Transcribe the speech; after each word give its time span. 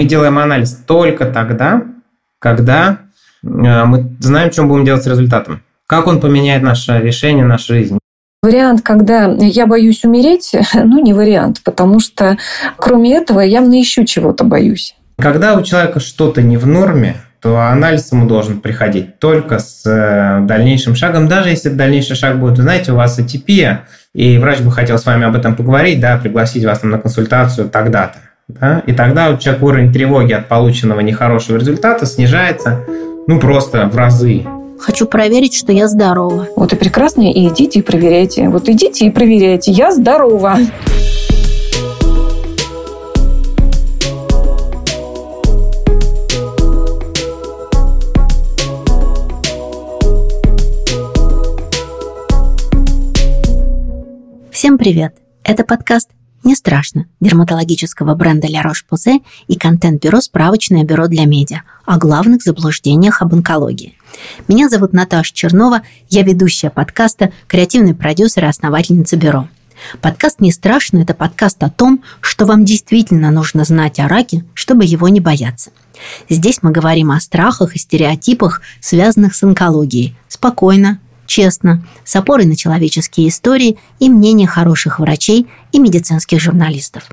Мы 0.00 0.06
делаем 0.06 0.38
анализ 0.38 0.78
только 0.86 1.26
тогда, 1.26 1.82
когда 2.38 3.00
э, 3.42 3.46
мы 3.84 4.16
знаем, 4.18 4.50
что 4.50 4.62
мы 4.62 4.68
будем 4.68 4.86
делать 4.86 5.02
с 5.02 5.06
результатом. 5.06 5.62
Как 5.86 6.06
он 6.06 6.22
поменяет 6.22 6.62
наше 6.62 6.98
решение, 7.00 7.44
нашу 7.44 7.74
жизнь. 7.74 7.98
Вариант, 8.42 8.80
когда 8.80 9.26
я 9.26 9.66
боюсь 9.66 10.02
умереть, 10.02 10.54
ну 10.72 11.02
не 11.02 11.12
вариант, 11.12 11.60
потому 11.64 12.00
что 12.00 12.38
кроме 12.78 13.14
этого 13.14 13.40
я 13.40 13.60
еще 13.60 14.06
чего-то 14.06 14.42
боюсь. 14.42 14.96
Когда 15.18 15.54
у 15.54 15.62
человека 15.62 16.00
что-то 16.00 16.40
не 16.40 16.56
в 16.56 16.66
норме, 16.66 17.16
то 17.42 17.60
анализ 17.60 18.10
ему 18.10 18.26
должен 18.26 18.62
приходить 18.62 19.18
только 19.18 19.58
с 19.58 19.82
э, 19.84 20.40
дальнейшим 20.46 20.96
шагом, 20.96 21.28
даже 21.28 21.50
если 21.50 21.68
дальнейший 21.68 22.16
шаг 22.16 22.40
будет, 22.40 22.56
вы 22.56 22.62
знаете, 22.62 22.92
у 22.92 22.96
вас 22.96 23.18
атипия, 23.18 23.84
и 24.14 24.38
врач 24.38 24.60
бы 24.60 24.72
хотел 24.72 24.96
с 24.96 25.04
вами 25.04 25.26
об 25.26 25.36
этом 25.36 25.56
поговорить, 25.56 26.00
да, 26.00 26.16
пригласить 26.16 26.64
вас 26.64 26.78
там 26.78 26.88
на 26.88 26.98
консультацию 26.98 27.68
тогда-то. 27.68 28.29
Да? 28.58 28.82
И 28.86 28.92
тогда 28.92 29.30
у 29.30 29.38
человека 29.38 29.64
уровень 29.64 29.92
тревоги 29.92 30.32
от 30.32 30.48
полученного 30.48 31.00
нехорошего 31.00 31.56
результата 31.56 32.06
снижается 32.06 32.84
ну 33.26 33.38
просто 33.38 33.86
в 33.86 33.96
разы. 33.96 34.44
Хочу 34.78 35.06
проверить, 35.06 35.54
что 35.54 35.72
я 35.72 35.88
здорова. 35.88 36.48
Вот 36.56 36.72
и 36.72 36.76
прекрасно, 36.76 37.30
и 37.30 37.48
идите 37.48 37.80
и 37.80 37.82
проверяйте. 37.82 38.48
Вот 38.48 38.68
идите 38.68 39.06
и 39.06 39.10
проверяйте, 39.10 39.70
я 39.70 39.92
здорова. 39.92 40.56
Всем 54.50 54.76
привет! 54.76 55.14
Это 55.44 55.64
подкаст 55.64 56.10
«Не 56.42 56.54
страшно» 56.54 57.06
дерматологического 57.20 58.14
бренда 58.14 58.48
La 58.48 58.62
Roche-Posay 58.62 59.22
и 59.46 59.58
контент-бюро 59.58 60.20
«Справочное 60.22 60.84
бюро 60.84 61.06
для 61.06 61.26
медиа» 61.26 61.62
о 61.84 61.98
главных 61.98 62.42
заблуждениях 62.42 63.20
об 63.20 63.34
онкологии. 63.34 63.96
Меня 64.48 64.70
зовут 64.70 64.94
Наташа 64.94 65.34
Чернова, 65.34 65.82
я 66.08 66.22
ведущая 66.22 66.70
подкаста, 66.70 67.32
креативный 67.46 67.94
продюсер 67.94 68.44
и 68.44 68.48
основательница 68.48 69.16
бюро. 69.16 69.48
Подкаст 70.00 70.40
«Не 70.40 70.50
страшно»– 70.50 70.98
это 71.02 71.12
подкаст 71.12 71.62
о 71.62 71.70
том, 71.70 72.02
что 72.20 72.46
вам 72.46 72.64
действительно 72.64 73.30
нужно 73.30 73.64
знать 73.64 73.98
о 73.98 74.08
раке, 74.08 74.44
чтобы 74.54 74.84
его 74.84 75.08
не 75.08 75.20
бояться. 75.20 75.70
Здесь 76.30 76.60
мы 76.62 76.70
говорим 76.70 77.10
о 77.10 77.20
страхах 77.20 77.76
и 77.76 77.78
стереотипах, 77.78 78.62
связанных 78.80 79.34
с 79.34 79.42
онкологией, 79.42 80.16
спокойно, 80.28 81.00
честно, 81.30 81.82
с 82.04 82.16
опорой 82.16 82.44
на 82.44 82.56
человеческие 82.56 83.28
истории 83.28 83.78
и 84.00 84.10
мнения 84.10 84.48
хороших 84.48 84.98
врачей 84.98 85.46
и 85.70 85.78
медицинских 85.78 86.40
журналистов. 86.40 87.04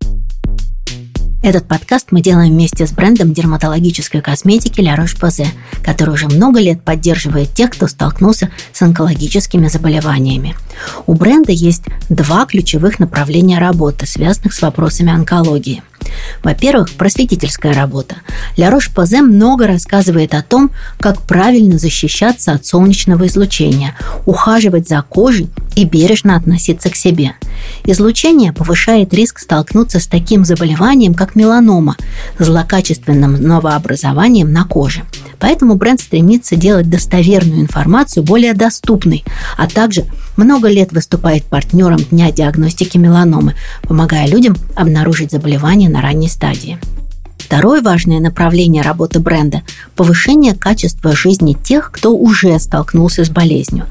Этот 1.44 1.68
подкаст 1.68 2.08
мы 2.10 2.22
делаем 2.22 2.52
вместе 2.52 2.88
с 2.88 2.92
брендом 2.92 3.32
дерматологической 3.32 4.22
косметики 4.22 4.82
La 4.82 4.98
Roche-Posay, 4.98 5.48
который 5.84 6.16
уже 6.16 6.28
много 6.28 6.60
лет 6.60 6.82
поддерживает 6.82 7.54
тех, 7.54 7.70
кто 7.70 7.88
столкнулся 7.88 8.50
с 8.74 8.82
онкологическими 8.82 9.68
заболеваниями. 9.68 10.56
У 11.06 11.14
бренда 11.14 11.52
есть 11.52 11.84
два 12.10 12.48
ключевых 12.48 12.98
направления 12.98 13.60
работы, 13.60 14.08
связанных 14.08 14.54
с 14.54 14.62
вопросами 14.64 15.14
онкологии– 15.14 15.84
во-первых, 16.44 16.92
просветительская 16.92 17.74
работа. 17.74 18.18
Ля 18.56 18.70
Рош-Позе 18.70 19.22
много 19.22 19.68
рассказывает 19.68 20.34
о 20.34 20.42
том, 20.42 20.72
как 21.00 21.22
правильно 21.24 21.78
защищаться 21.78 22.54
от 22.54 22.66
солнечного 22.66 23.28
излучения, 23.28 23.96
ухаживать 24.26 24.88
за 24.88 25.02
кожей 25.02 25.50
и 25.76 25.86
бережно 25.86 26.36
относиться 26.36 26.90
к 26.90 26.96
себе. 26.96 27.34
Излучение 27.86 28.54
повышает 28.54 29.14
риск 29.14 29.40
столкнуться 29.40 30.00
с 30.00 30.08
таким 30.08 30.46
заболеванием, 30.46 31.14
как 31.14 31.36
меланома, 31.36 31.96
злокачественным 32.40 33.34
новообразованием 33.42 34.52
на 34.52 34.64
коже. 34.66 35.04
Поэтому 35.40 35.76
бренд 35.76 36.00
стремится 36.02 36.56
делать 36.56 36.90
достоверную 36.90 37.62
информацию 37.62 38.24
более 38.24 38.54
доступной, 38.54 39.24
а 39.58 39.68
также 39.68 40.06
много 40.36 40.68
лет 40.68 40.92
выступает 40.92 41.44
партнером 41.44 42.00
Дня 42.10 42.32
диагностики 42.32 42.98
меланомы, 42.98 43.56
помогая 43.84 44.28
людям 44.28 44.56
обнаружить 44.76 45.32
заболевание 45.32 45.90
на 45.90 46.02
ранней 46.08 46.30
стадии. 46.30 46.80
Второе 47.38 47.82
важное 47.82 48.20
направление 48.20 48.82
работы 48.82 49.20
бренда– 49.20 49.62
повышение 49.96 50.54
качества 50.54 51.16
жизни 51.16 51.54
тех, 51.54 51.92
кто 51.92 52.16
уже 52.16 52.58
столкнулся 52.60 53.24
с 53.24 53.30
болезнью. 53.30 53.86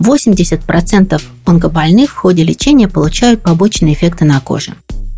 80% 0.00 1.20
онкобольных 1.46 2.10
в 2.10 2.16
ходе 2.16 2.44
лечения 2.44 2.88
получают 2.88 3.42
побочные 3.42 3.94
эффекты 3.94 4.24
на 4.24 4.40
коже. 4.40 4.74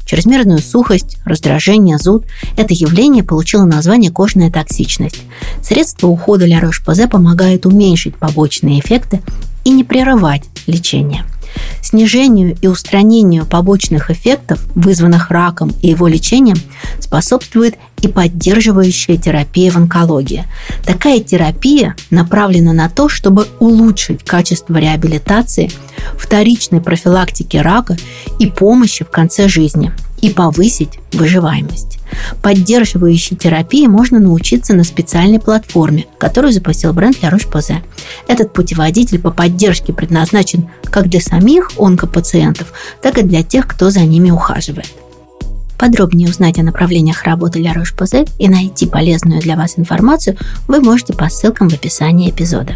Чрезмерную 0.06 0.58
сухость, 0.58 1.18
раздражение, 1.24 1.98
зуд– 1.98 2.24
это 2.56 2.74
явление 2.74 3.22
получило 3.22 3.64
название 3.64 4.10
кожная 4.10 4.50
токсичность. 4.50 5.20
Средства 5.62 6.08
ухода 6.08 6.46
Ля 6.46 6.60
Рош-Позе 6.60 7.06
помогают 7.06 7.66
уменьшить 7.66 8.16
побочные 8.16 8.80
эффекты 8.80 9.22
и 9.64 9.70
не 9.70 9.84
прерывать 9.84 10.44
лечение– 10.66 11.24
Снижению 11.82 12.56
и 12.60 12.66
устранению 12.66 13.46
побочных 13.46 14.10
эффектов, 14.10 14.60
вызванных 14.74 15.30
раком 15.30 15.72
и 15.80 15.88
его 15.88 16.06
лечением, 16.06 16.56
способствует 16.98 17.76
и 18.00 18.08
поддерживающая 18.08 19.16
терапия 19.16 19.70
в 19.70 19.76
онкологии. 19.76 20.46
Такая 20.84 21.20
терапия 21.20 21.96
направлена 22.10 22.72
на 22.72 22.88
то, 22.88 23.08
чтобы 23.08 23.46
улучшить 23.58 24.24
качество 24.24 24.76
реабилитации, 24.76 25.70
вторичной 26.16 26.80
профилактики 26.80 27.56
рака 27.56 27.96
и 28.38 28.46
помощи 28.46 29.04
в 29.04 29.10
конце 29.10 29.48
жизни 29.48 29.92
и 30.20 30.30
повысить 30.30 30.98
выживаемость. 31.12 31.98
Поддерживающей 32.42 33.36
терапии 33.36 33.86
можно 33.86 34.18
научиться 34.18 34.74
на 34.74 34.84
специальной 34.84 35.38
платформе, 35.38 36.06
которую 36.18 36.52
запустил 36.52 36.92
бренд 36.92 37.18
La 37.22 37.30
Roche-Posay. 37.30 37.82
Этот 38.28 38.52
путеводитель 38.52 39.20
по 39.20 39.30
поддержке 39.30 39.92
предназначен 39.92 40.68
как 40.84 41.08
для 41.08 41.20
самих 41.20 41.70
онкопациентов, 41.78 42.72
так 43.02 43.18
и 43.18 43.22
для 43.22 43.42
тех, 43.42 43.66
кто 43.66 43.90
за 43.90 44.00
ними 44.00 44.30
ухаживает. 44.30 44.88
Подробнее 45.78 46.28
узнать 46.28 46.58
о 46.58 46.62
направлениях 46.62 47.24
работы 47.24 47.60
La 47.60 47.74
Roche-Posay 47.74 48.28
и 48.38 48.48
найти 48.48 48.86
полезную 48.86 49.40
для 49.40 49.56
вас 49.56 49.78
информацию 49.78 50.36
вы 50.68 50.80
можете 50.80 51.14
по 51.14 51.28
ссылкам 51.30 51.68
в 51.68 51.74
описании 51.74 52.30
эпизода. 52.30 52.74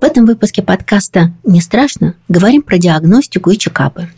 В 0.00 0.04
этом 0.04 0.26
выпуске 0.26 0.62
подкаста 0.62 1.32
«Не 1.44 1.60
страшно» 1.60 2.14
говорим 2.28 2.62
про 2.62 2.78
диагностику 2.78 3.50
и 3.50 3.58
чекапы– 3.58 4.08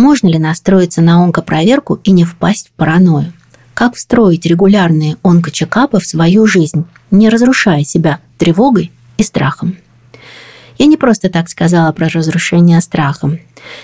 можно 0.00 0.28
ли 0.28 0.38
настроиться 0.38 1.02
на 1.02 1.22
онкопроверку 1.22 2.00
и 2.02 2.10
не 2.10 2.24
впасть 2.24 2.68
в 2.68 2.72
паранойю? 2.72 3.32
Как 3.74 3.94
встроить 3.94 4.46
регулярные 4.46 5.16
онкочекапы 5.22 6.00
в 6.00 6.06
свою 6.06 6.46
жизнь, 6.46 6.86
не 7.10 7.28
разрушая 7.28 7.84
себя 7.84 8.20
тревогой 8.38 8.90
и 9.18 9.22
страхом? 9.22 9.76
Я 10.78 10.86
не 10.86 10.96
просто 10.96 11.28
так 11.28 11.48
сказала 11.50 11.92
про 11.92 12.08
разрушение 12.08 12.80
страхом. 12.80 13.38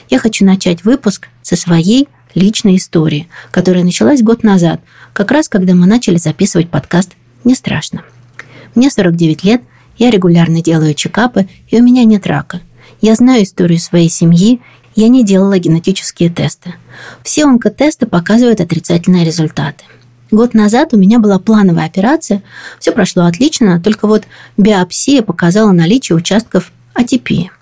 Я 0.09 0.19
хочу 0.19 0.45
начать 0.47 0.85
выпуск 0.85 1.29
со 1.43 1.55
своей 1.55 2.09
личной 2.35 2.77
истории, 2.77 3.29
которая 3.51 3.85
началась 3.85 4.23
год 4.23 4.43
назад, 4.43 4.81
как 5.13 5.31
раз 5.31 5.49
когда 5.49 5.75
мы 5.75 5.87
начали 5.87 6.17
записывать 6.17 6.71
подкаст 6.71 7.13
«Не 7.45 7.55
страшно». 7.55 8.03
Мне 8.75 8.91
49 8.91 9.45
лет, 9.45 9.63
я 9.99 10.11
регулярно 10.11 10.63
делаю 10.63 10.95
чекапы, 10.95 11.49
и 11.69 11.79
у 11.79 11.83
меня 11.83 12.05
нет 12.05 12.27
рака. 12.27 12.61
Я 13.01 13.15
знаю 13.15 13.43
историю 13.43 13.79
своей 13.79 14.09
семьи 14.09 14.61
я 14.97 15.09
не 15.09 15.23
делала 15.25 15.59
генетические 15.59 16.31
тесты. 16.31 16.75
Все 17.23 17.45
онкотесты 17.45 18.07
показывают 18.07 18.61
отрицательные 18.61 19.25
результаты. 19.25 19.85
Год 20.31 20.55
назад 20.55 20.93
у 20.93 20.97
меня 20.97 21.21
была 21.21 21.39
плановая 21.39 21.87
операция, 21.87 22.43
все 22.81 22.91
прошло 22.91 23.27
отлично, 23.27 23.81
только 23.81 24.09
вот 24.09 24.25
биопсия 24.57 25.23
показала 25.23 25.71
наличие 25.71 26.17
участков 26.17 26.73
атипии. 26.95 27.53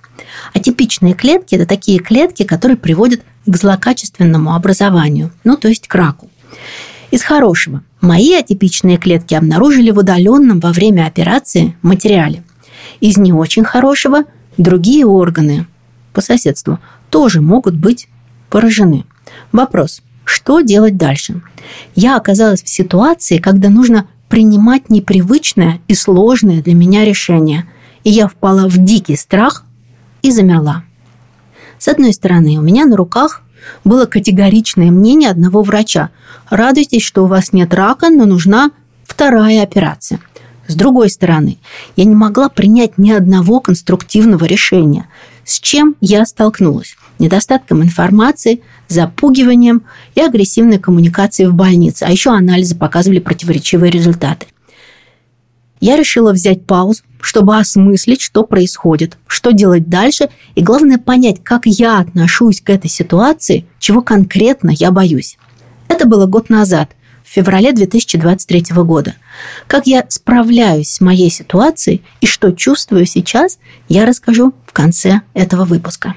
Атипичные 0.54 1.14
клетки– 1.14 1.54
это 1.56 1.66
такие 1.66 1.98
клетки, 1.98 2.44
которые 2.44 2.78
приводят 2.78 3.20
к 3.44 3.56
злокачественному 3.56 4.54
образованию, 4.54 5.30
ну 5.42 5.56
то 5.56 5.68
есть 5.68 5.88
к 5.88 5.94
раку. 5.94 6.30
Из 7.10 7.22
хорошего. 7.22 7.82
Мои 8.00 8.32
атипичные 8.34 8.96
клетки 8.96 9.34
обнаружили 9.34 9.90
в 9.90 9.98
удаленном 9.98 10.60
во 10.60 10.72
время 10.72 11.06
операции 11.06 11.76
материале. 11.82 12.42
Из 13.00 13.18
не 13.18 13.32
очень 13.32 13.64
хорошего– 13.64 14.24
другие 14.56 15.04
органы 15.04 15.66
по 16.14 16.22
соседству 16.22 16.78
тоже 17.10 17.42
могут 17.42 17.74
быть 17.74 18.08
поражены. 18.48 19.04
Вопрос, 19.52 20.02
что 20.24 20.60
делать 20.60 20.96
дальше? 20.96 21.42
Я 21.94 22.16
оказалась 22.16 22.62
в 22.62 22.68
ситуации, 22.68 23.38
когда 23.38 23.68
нужно 23.68 24.06
принимать 24.28 24.88
непривычное 24.88 25.80
и 25.88 25.94
сложное 25.94 26.62
для 26.62 26.74
меня 26.74 27.04
решение, 27.04 27.68
и 28.04 28.10
я 28.10 28.28
впала 28.28 28.68
в 28.68 28.78
дикий 28.78 29.16
страх 29.16 29.64
и 30.22 30.30
замерла. 30.30 30.84
С 31.78 31.88
одной 31.88 32.12
стороны, 32.12 32.56
у 32.58 32.62
меня 32.62 32.86
на 32.86 32.96
руках 32.96 33.42
было 33.84 34.06
категоричное 34.06 34.90
мнение 34.90 35.30
одного 35.30 35.62
врача. 35.62 36.10
Радуйтесь, 36.48 37.02
что 37.02 37.24
у 37.24 37.26
вас 37.26 37.52
нет 37.52 37.74
рака, 37.74 38.08
но 38.10 38.24
нужна 38.24 38.70
вторая 39.04 39.62
операция. 39.62 40.20
С 40.66 40.74
другой 40.74 41.10
стороны, 41.10 41.58
я 41.96 42.04
не 42.04 42.14
могла 42.14 42.48
принять 42.48 42.98
ни 42.98 43.10
одного 43.10 43.60
конструктивного 43.60 44.44
решения. 44.44 45.08
С 45.44 45.60
чем 45.60 45.96
я 46.00 46.24
столкнулась? 46.24 46.96
недостатком 47.18 47.82
информации, 47.82 48.62
запугиванием 48.88 49.84
и 50.14 50.20
агрессивной 50.20 50.78
коммуникацией 50.78 51.48
в 51.48 51.54
больнице. 51.54 52.04
А 52.04 52.10
еще 52.10 52.30
анализы 52.30 52.76
показывали 52.76 53.18
противоречивые 53.18 53.90
результаты. 53.90 54.46
Я 55.80 55.96
решила 55.96 56.32
взять 56.32 56.64
паузу, 56.64 57.02
чтобы 57.20 57.58
осмыслить, 57.58 58.22
что 58.22 58.44
происходит, 58.44 59.18
что 59.26 59.52
делать 59.52 59.88
дальше, 59.88 60.28
и 60.54 60.62
главное 60.62 60.98
понять, 60.98 61.42
как 61.42 61.66
я 61.66 61.98
отношусь 61.98 62.60
к 62.60 62.70
этой 62.70 62.88
ситуации, 62.88 63.66
чего 63.78 64.00
конкретно 64.00 64.70
я 64.70 64.90
боюсь. 64.90 65.36
Это 65.88 66.06
было 66.06 66.26
год 66.26 66.48
назад, 66.48 66.90
феврале 67.34 67.72
2023 67.72 68.66
года. 68.76 69.14
Как 69.66 69.86
я 69.86 70.04
справляюсь 70.08 70.90
с 70.90 71.00
моей 71.00 71.30
ситуацией 71.30 72.02
и 72.20 72.26
что 72.26 72.52
чувствую 72.52 73.06
сейчас, 73.06 73.58
я 73.88 74.06
расскажу 74.06 74.54
в 74.64 74.72
конце 74.72 75.22
этого 75.34 75.64
выпуска. 75.64 76.14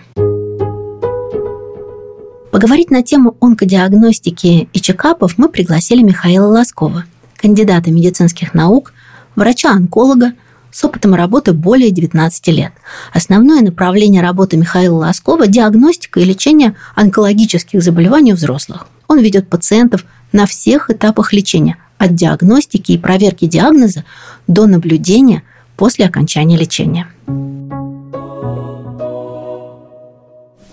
Поговорить 2.52 2.92
на 2.92 3.02
тему 3.02 3.36
онкодиагностики 3.42 4.69
и 4.72 4.80
чекапов 4.80 5.38
мы 5.38 5.50
пригласили 5.50 6.04
Михаила 6.04 6.48
Лоскова, 6.48 7.06
кандидата 7.36 7.92
медицинских 7.92 8.54
наук, 8.54 8.94
врача-онколога 9.36 10.34
с 10.72 10.84
опытом 10.84 11.16
работы 11.16 11.54
более 11.54 11.90
19 11.90 12.48
лет. 12.50 12.74
Основное 13.12 13.62
направление 13.62 14.22
работы 14.22 14.58
Михаила 14.58 14.98
Лоскова– 14.98 15.48
диагностика 15.48 16.19
и 16.19 16.25
лечение 16.25 16.75
онкологических 16.96 17.81
заболеваний 17.81 18.34
у 18.34 18.36
взрослых. 18.36 18.88
Он 19.08 19.19
ведет 19.19 19.50
пациентов 19.50 20.06
на 20.31 20.45
всех 20.45 20.89
этапах 20.89 21.33
лечения, 21.33 21.77
от 21.97 22.13
диагностики 22.15 22.91
и 22.91 22.97
проверки 22.97 23.45
диагноза 23.45 24.03
до 24.47 24.68
наблюдения 24.68 25.44
после 25.75 26.06
окончания 26.06 26.57
лечения. 26.57 27.07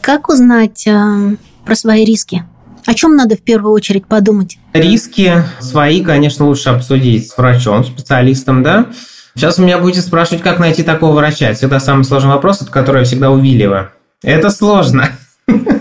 Как 0.01 0.29
узнать 0.29 0.87
э, 0.87 1.37
про 1.65 1.75
свои 1.75 2.05
риски? 2.05 2.45
О 2.85 2.93
чем 2.93 3.17
надо 3.17 3.37
в 3.37 3.41
первую 3.41 3.73
очередь 3.73 4.07
подумать? 4.07 4.59
Риски 4.75 5.43
свои, 5.61 6.03
конечно, 6.03 6.45
лучше 6.47 6.69
обсудить 6.69 7.31
с 7.31 7.39
врачом, 7.39 7.85
специалистом, 7.85 8.63
да. 8.63 8.89
Сейчас 9.35 9.59
вы 9.59 9.65
меня 9.65 9.79
будете 9.79 10.03
спрашивать, 10.03 10.43
как 10.43 10.59
найти 10.59 10.83
такого 10.83 11.15
врача. 11.15 11.47
Это 11.47 11.57
всегда 11.57 11.81
самый 11.81 12.05
сложный 12.05 12.33
вопрос, 12.33 12.61
от 12.61 12.69
которого 12.69 13.01
я 13.01 13.05
всегда 13.07 13.31
увиливаю. 13.31 13.91
Это 14.23 14.51
сложно. 14.51 15.09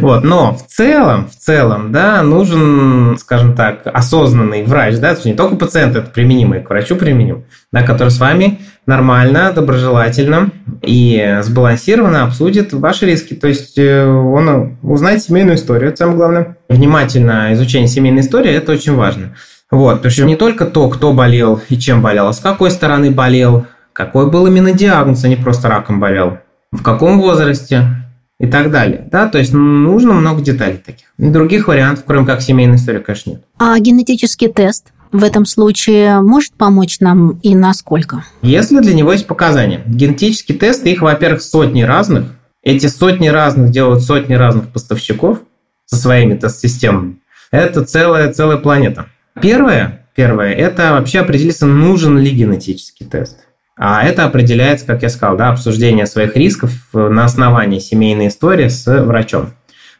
Вот, 0.00 0.24
но 0.24 0.54
в 0.54 0.66
целом, 0.66 1.28
в 1.28 1.34
целом, 1.36 1.92
да, 1.92 2.22
нужен, 2.22 3.16
скажем 3.18 3.54
так, 3.54 3.82
осознанный 3.84 4.64
врач, 4.64 4.96
да, 4.96 5.10
то 5.10 5.14
есть 5.14 5.24
не 5.26 5.34
только 5.34 5.56
пациент, 5.56 5.96
это 5.96 6.10
применимо 6.10 6.58
и 6.58 6.62
к 6.62 6.70
врачу 6.70 6.96
применим, 6.96 7.44
да, 7.72 7.82
который 7.82 8.10
с 8.10 8.18
вами 8.18 8.60
нормально, 8.86 9.52
доброжелательно 9.54 10.50
и 10.82 11.38
сбалансированно 11.42 12.24
обсудит 12.24 12.72
ваши 12.72 13.06
риски. 13.06 13.34
То 13.34 13.48
есть 13.48 13.78
э, 13.78 14.06
он 14.06 14.78
узнает 14.82 15.22
семейную 15.22 15.56
историю, 15.56 15.88
это 15.88 15.98
самое 15.98 16.16
главное. 16.16 16.56
Внимательно 16.68 17.52
изучение 17.52 17.88
семейной 17.88 18.22
истории– 18.22 18.52
это 18.52 18.72
очень 18.72 18.94
важно. 18.94 19.34
Вот, 19.70 19.96
потому 19.96 20.10
что 20.10 20.24
не 20.24 20.36
только 20.36 20.64
то, 20.64 20.88
кто 20.88 21.12
болел 21.12 21.60
и 21.68 21.76
чем 21.76 22.00
болел, 22.00 22.28
а 22.28 22.32
с 22.32 22.40
какой 22.40 22.70
стороны 22.70 23.10
болел, 23.10 23.66
какой 23.92 24.30
был 24.30 24.46
именно 24.46 24.72
диагноз, 24.72 25.24
а 25.24 25.28
не 25.28 25.36
просто 25.36 25.68
раком 25.68 26.00
болел, 26.00 26.38
в 26.72 26.82
каком 26.82 27.20
возрасте, 27.20 28.07
и 28.38 28.46
так 28.46 28.70
далее. 28.70 29.06
Да? 29.10 29.28
То 29.28 29.38
есть 29.38 29.52
нужно 29.52 30.12
много 30.12 30.40
деталей 30.40 30.78
таких. 30.78 31.06
Других 31.18 31.68
вариантов, 31.68 32.04
кроме 32.06 32.26
как 32.26 32.40
семейной 32.40 32.76
истории, 32.76 33.00
конечно, 33.00 33.30
нет. 33.30 33.44
А 33.58 33.78
генетический 33.78 34.48
тест 34.48 34.92
в 35.12 35.24
этом 35.24 35.46
случае 35.46 36.20
может 36.20 36.52
помочь 36.52 37.00
нам 37.00 37.38
и 37.42 37.54
насколько? 37.54 38.24
Если 38.42 38.80
для 38.80 38.94
него 38.94 39.12
есть 39.12 39.26
показания. 39.26 39.82
Генетический 39.86 40.54
тест, 40.54 40.84
их, 40.86 41.02
во-первых, 41.02 41.42
сотни 41.42 41.82
разных. 41.82 42.26
Эти 42.62 42.86
сотни 42.86 43.28
разных 43.28 43.70
делают 43.70 44.02
сотни 44.02 44.34
разных 44.34 44.68
поставщиков 44.68 45.40
со 45.86 45.96
своими 45.96 46.34
тест-системами. 46.34 47.20
Это 47.50 47.84
целая, 47.84 48.32
целая 48.32 48.58
планета. 48.58 49.06
Первое, 49.40 50.06
первое, 50.14 50.52
это 50.52 50.92
вообще 50.92 51.20
определиться, 51.20 51.64
нужен 51.64 52.18
ли 52.18 52.30
генетический 52.30 53.06
тест. 53.06 53.47
А 53.78 54.02
это 54.02 54.24
определяется, 54.24 54.84
как 54.84 55.02
я 55.02 55.08
сказал, 55.08 55.36
да, 55.36 55.50
обсуждение 55.50 56.06
своих 56.06 56.36
рисков 56.36 56.72
на 56.92 57.24
основании 57.24 57.78
семейной 57.78 58.28
истории 58.28 58.68
с 58.68 58.86
врачом. 59.04 59.50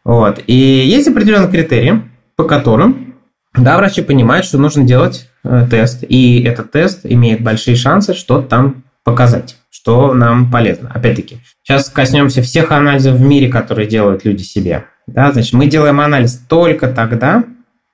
Вот. 0.04 0.42
И 0.46 0.54
есть 0.54 1.06
определенные 1.06 1.48
критерии, 1.48 2.02
по 2.34 2.44
которым 2.44 3.14
да, 3.54 3.76
врачи 3.76 4.02
понимают, 4.02 4.46
что 4.46 4.58
нужно 4.58 4.84
делать 4.84 5.28
э, 5.44 5.66
тест. 5.70 6.04
И 6.08 6.42
этот 6.42 6.72
тест 6.72 7.00
имеет 7.04 7.42
большие 7.42 7.76
шансы 7.76 8.14
что-то 8.14 8.48
там 8.48 8.84
показать, 9.04 9.56
что 9.70 10.12
нам 10.12 10.50
полезно. 10.50 10.90
Опять-таки, 10.92 11.38
сейчас 11.62 11.88
коснемся 11.88 12.42
всех 12.42 12.72
анализов 12.72 13.14
в 13.14 13.22
мире, 13.22 13.48
которые 13.48 13.88
делают 13.88 14.24
люди 14.24 14.42
себе. 14.42 14.84
Да, 15.06 15.32
значит, 15.32 15.54
мы 15.54 15.66
делаем 15.66 16.00
анализ 16.00 16.40
только 16.48 16.88
тогда, 16.88 17.44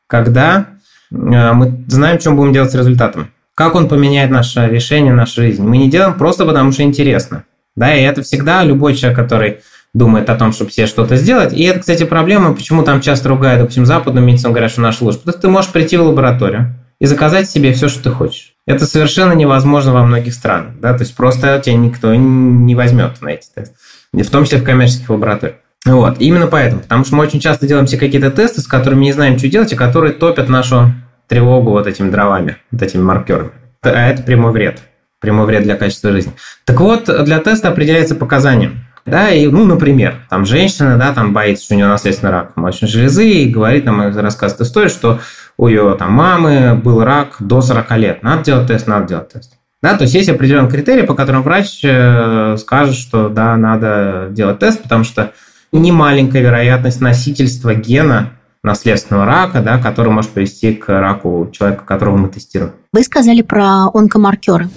когда 0.06 0.66
э, 1.10 1.52
мы 1.52 1.84
знаем, 1.88 2.20
что 2.20 2.31
мы 2.31 2.36
будем 2.36 2.52
делать 2.52 2.72
с 2.72 2.75
результатом 2.75 3.28
как 3.54 3.74
он 3.74 3.88
поменяет 3.88 4.30
наше 4.30 4.66
решение, 4.66 5.12
нашу 5.12 5.42
жизнь. 5.42 5.62
Мы 5.62 5.78
не 5.78 5.90
делаем 5.90 6.14
просто 6.14 6.44
потому, 6.44 6.72
что 6.72 6.82
интересно. 6.82 7.44
Да, 7.76 7.94
и 7.94 8.02
это 8.02 8.22
всегда 8.22 8.62
любой 8.62 8.94
человек, 8.94 9.18
который 9.18 9.60
думает 9.94 10.28
о 10.28 10.36
том, 10.36 10.52
чтобы 10.52 10.70
себе 10.70 10.86
что-то 10.86 11.16
сделать. 11.16 11.52
И 11.52 11.62
это, 11.64 11.80
кстати, 11.80 12.04
проблема, 12.04 12.54
почему 12.54 12.82
там 12.82 13.00
часто 13.00 13.28
ругают, 13.28 13.60
допустим, 13.60 13.86
западную 13.86 14.26
медицину, 14.26 14.52
говорят, 14.52 14.70
что 14.70 14.80
наша 14.80 15.04
лучше. 15.04 15.18
Потому 15.18 15.32
что 15.32 15.40
ты 15.40 15.48
можешь 15.48 15.72
прийти 15.72 15.96
в 15.96 16.02
лабораторию 16.02 16.74
и 17.00 17.06
заказать 17.06 17.48
себе 17.48 17.72
все, 17.72 17.88
что 17.88 18.02
ты 18.02 18.10
хочешь. 18.10 18.54
Это 18.66 18.86
совершенно 18.86 19.32
невозможно 19.32 19.92
во 19.92 20.04
многих 20.04 20.34
странах. 20.34 20.80
Да? 20.80 20.94
То 20.94 21.02
есть 21.02 21.14
просто 21.14 21.60
тебя 21.64 21.76
никто 21.76 22.14
не 22.14 22.74
возьмет 22.74 23.20
на 23.22 23.30
эти 23.30 23.46
тесты. 23.54 23.74
В 24.12 24.30
том 24.30 24.44
числе 24.44 24.58
в 24.58 24.64
коммерческих 24.64 25.10
лабораториях. 25.10 25.58
Вот. 25.84 26.16
Именно 26.18 26.46
поэтому. 26.46 26.82
Потому 26.82 27.04
что 27.04 27.14
мы 27.14 27.24
очень 27.24 27.40
часто 27.40 27.66
делаем 27.66 27.86
все 27.86 27.98
какие-то 27.98 28.30
тесты, 28.30 28.62
с 28.62 28.66
которыми 28.66 29.04
не 29.04 29.12
знаем, 29.12 29.38
что 29.38 29.48
делать, 29.48 29.72
и 29.72 29.76
которые 29.76 30.12
топят 30.12 30.48
нашу 30.48 30.92
тревогу 31.28 31.70
вот 31.70 31.86
этими 31.86 32.10
дровами, 32.10 32.56
вот 32.70 32.82
этими 32.82 33.02
маркерами. 33.02 33.50
А 33.82 34.08
это 34.10 34.22
прямой 34.22 34.52
вред. 34.52 34.80
Прямой 35.20 35.46
вред 35.46 35.62
для 35.62 35.76
качества 35.76 36.10
жизни. 36.12 36.32
Так 36.64 36.80
вот, 36.80 37.04
для 37.24 37.38
теста 37.38 37.68
определяется 37.68 38.14
показания. 38.14 38.72
Да, 39.06 39.30
и, 39.30 39.46
ну, 39.46 39.66
например, 39.66 40.16
там 40.30 40.46
женщина, 40.46 40.96
да, 40.96 41.12
там 41.12 41.34
боится, 41.34 41.64
что 41.64 41.74
у 41.74 41.76
нее 41.76 41.86
наследственный 41.86 42.32
рак 42.32 42.56
молочной 42.56 42.90
железы, 42.90 43.28
и 43.28 43.50
говорит 43.50 43.84
нам, 43.84 44.00
рассказывает 44.16 44.62
историю, 44.62 44.88
что 44.88 45.20
у 45.58 45.68
ее 45.68 45.94
там 45.98 46.12
мамы 46.12 46.74
был 46.74 47.04
рак 47.04 47.36
до 47.38 47.60
40 47.60 47.90
лет. 47.98 48.22
Надо 48.22 48.44
делать 48.44 48.66
тест, 48.66 48.86
надо 48.86 49.06
делать 49.06 49.28
тест. 49.28 49.52
Да, 49.82 49.98
то 49.98 50.04
есть 50.04 50.14
есть 50.14 50.30
определенные 50.30 50.70
критерии, 50.70 51.02
по 51.02 51.14
которым 51.14 51.42
врач 51.42 51.80
э, 51.82 52.56
скажет, 52.58 52.96
что 52.96 53.28
да, 53.28 53.54
надо 53.58 54.28
делать 54.30 54.58
тест, 54.58 54.82
потому 54.82 55.04
что 55.04 55.32
немаленькая 55.72 56.40
вероятность 56.40 57.02
носительства 57.02 57.74
гена 57.74 58.30
наследственного 58.64 59.26
рака, 59.26 59.61
да, 59.61 59.78
который 59.78 60.11
может 60.11 60.31
привести 60.31 60.72
к 60.75 60.88
раку 60.88 61.49
человека, 61.52 61.84
которого 61.84 62.16
мы 62.16 62.28
тестируем. 62.28 62.72
Вы 62.93 63.05
сказали 63.05 63.43
про 63.43 63.86
онкомаркеры. 63.93 64.69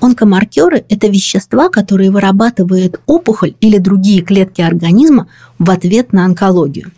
Онкомаркеры– 0.00 0.84
это 0.88 1.06
вещества, 1.08 1.70
которые 1.70 2.10
вырабатывает 2.10 3.00
опухоль 3.06 3.54
или 3.60 3.78
другие 3.78 4.22
клетки 4.22 4.60
организма 4.60 5.28
в 5.58 5.70
ответ 5.70 6.12
на 6.12 6.24
онкологию. 6.24 6.90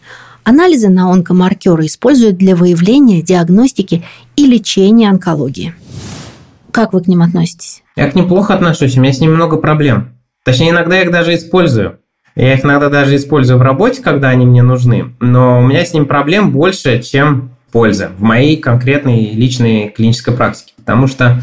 Анализы 0.45 0.89
на 0.89 1.13
онкомаркеры 1.13 1.87
используют 1.87 2.37
для 2.37 2.57
выявления, 2.57 3.23
диагностики 3.23 4.05
и 4.37 4.47
лечения 4.47 5.09
онкологии. 5.09 5.75
Как 6.73 6.93
вы 6.93 7.03
к 7.03 7.07
ним 7.07 7.23
относитесь? 7.23 7.83
Я 7.97 8.11
к 8.11 8.15
ним 8.15 8.29
плохо 8.29 8.55
отношусь, 8.55 8.97
у 8.97 9.01
меня 9.01 9.13
с 9.13 9.21
ними 9.21 9.35
много 9.35 9.57
проблем. 9.57 10.17
Точнее, 10.45 10.71
иногда 10.71 10.97
я 10.97 11.03
их 11.03 11.11
даже 11.11 11.35
использую. 11.35 11.99
Я 12.37 12.55
их 12.55 12.65
иногда 12.65 12.89
даже 12.89 13.17
использую 13.17 13.59
в 13.59 13.63
работе, 13.63 14.03
когда 14.03 14.29
они 14.29 14.47
мне 14.47 14.63
нужны, 14.63 15.15
но 15.21 15.61
у 15.61 15.63
меня 15.63 15.85
с 15.85 15.93
ним 15.93 16.07
проблем 16.07 16.53
больше, 16.53 17.03
чем 17.03 17.51
польза 17.73 18.11
в 18.17 18.23
моей 18.23 18.57
конкретной 18.57 19.31
личной 19.31 19.91
клинической 19.91 20.35
практике. 20.35 20.73
Потому 20.77 21.07
что, 21.07 21.41